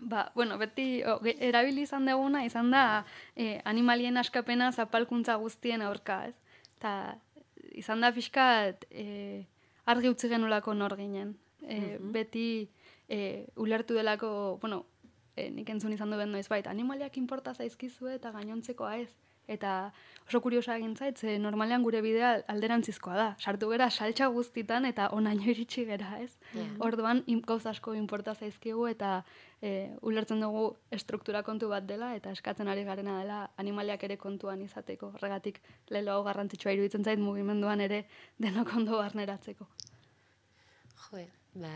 Ba, 0.00 0.32
bueno, 0.34 0.56
beti 0.56 1.02
o, 1.04 1.18
erabili 1.44 1.82
izan 1.84 2.06
duguna 2.08 2.44
izan 2.46 2.70
da 2.72 3.04
e, 3.36 3.60
animalien 3.68 4.16
askapena 4.16 4.70
zapalkuntza 4.72 5.36
guztien 5.36 5.82
aurka, 5.84 6.22
ez? 6.30 6.34
Ta 6.80 7.18
izan 7.76 8.00
da 8.00 8.08
pixkat 8.12 8.86
e, 8.90 9.44
argi 9.84 10.08
utzi 10.08 10.30
genulako 10.32 10.72
nor 10.74 10.96
ginen. 10.96 11.34
E, 11.60 11.98
Beti 12.00 12.70
e, 13.08 13.46
ulertu 13.60 13.98
delako, 13.98 14.56
bueno, 14.62 14.86
e, 15.40 15.48
nik 15.54 15.72
entzun 15.72 15.96
izan 15.96 16.12
duen 16.14 16.32
noiz 16.34 16.46
bait, 16.52 16.68
animaliak 16.70 17.16
inporta 17.20 17.54
zaizkizue 17.56 18.14
eta 18.18 18.32
gainontzekoa 18.36 18.96
ez. 19.00 19.10
Eta 19.50 19.70
oso 20.28 20.38
kuriosa 20.44 20.76
egin 20.78 20.92
zait, 20.94 21.18
ze 21.18 21.32
normalean 21.42 21.82
gure 21.82 22.00
bidea 22.04 22.28
alderantzizkoa 22.52 23.16
da. 23.18 23.24
Sartu 23.42 23.70
gera 23.72 23.88
saltsa 23.90 24.28
guztitan 24.30 24.86
eta 24.86 25.08
onaino 25.16 25.48
iritsi 25.50 25.84
gera, 25.88 26.12
ez? 26.22 26.36
Ja. 26.54 26.66
Orduan, 26.86 27.24
gauza 27.48 27.72
asko 27.72 27.96
inporta 27.98 28.36
zaizkigu 28.36 28.86
eta 28.92 29.24
e, 29.60 29.90
ulertzen 30.06 30.44
dugu 30.44 30.76
estruktura 30.94 31.42
kontu 31.42 31.72
bat 31.72 31.88
dela 31.88 32.12
eta 32.20 32.30
eskatzen 32.36 32.70
ari 32.70 32.86
garena 32.86 33.18
dela 33.24 33.40
animaliak 33.64 34.06
ere 34.06 34.20
kontuan 34.22 34.62
izateko. 34.62 35.10
Horregatik 35.18 35.60
lelo 35.90 36.14
hau 36.14 36.22
garrantzitsua 36.30 36.76
iruditzen 36.78 37.04
zait 37.04 37.18
mugimenduan 37.18 37.82
ere 37.88 38.04
denok 38.38 38.76
ondo 38.76 39.02
barneratzeko. 39.02 39.66
Jo, 41.10 41.26
ba, 41.54 41.70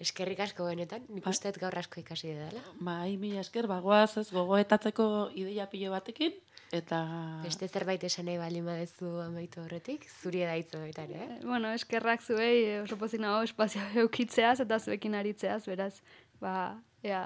eskerrik 0.00 0.40
asko 0.40 0.64
benetan, 0.64 1.02
nik 1.12 1.24
Ba- 1.24 1.30
uste 1.34 1.50
dut 1.52 1.60
gaur 1.60 1.76
asko 1.78 2.00
ikasi 2.00 2.32
dela. 2.34 2.62
bai, 2.80 3.16
mila 3.20 3.40
esker, 3.40 3.66
bagoaz 3.68 4.16
ez 4.18 4.30
gogoetatzeko 4.32 5.30
ideia 5.34 5.66
pilo 5.68 5.90
batekin, 5.92 6.32
eta... 6.72 7.02
Beste 7.44 7.68
zerbait 7.68 8.02
esan 8.04 8.24
nahi 8.30 8.38
baldin 8.38 8.64
badezu 8.64 9.10
amaitu 9.26 9.60
horretik, 9.60 10.06
zuri 10.22 10.42
edaitzu 10.46 10.78
baita 10.78 11.04
ere, 11.04 11.20
eh? 11.26 11.38
E, 11.42 11.44
bueno, 11.46 11.72
eskerrak 11.76 12.22
zuei 12.22 12.64
e, 12.64 12.80
oso 12.82 12.96
pozik 12.96 13.20
nago 13.20 13.42
espazio 13.44 13.82
eukitzeaz 14.06 14.60
eta 14.64 14.78
zuekin 14.78 15.14
aritzeaz, 15.14 15.64
beraz, 15.66 16.00
ba, 16.40 16.80
ea, 17.02 17.24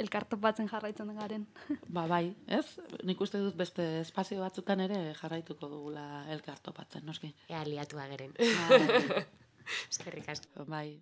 elkartopatzen 0.00 0.66
jarraitzen 0.66 1.12
garen. 1.14 1.44
Ba, 1.94 2.06
bai, 2.10 2.34
ez? 2.50 2.64
Nik 3.06 3.20
uste 3.20 3.38
dut 3.38 3.54
beste 3.54 3.84
espazio 4.00 4.40
batzutan 4.40 4.80
ere 4.80 5.12
jarraituko 5.20 5.68
dugula 5.70 6.24
elkar 6.34 6.58
topatzen, 6.58 7.04
noski. 7.06 7.30
Ea 7.48 7.60
liatu 7.68 8.00
ageren. 8.02 8.32
Bai, 8.34 8.80
eskerrik 9.92 10.28
asko. 10.34 10.64
bai. 10.66 11.00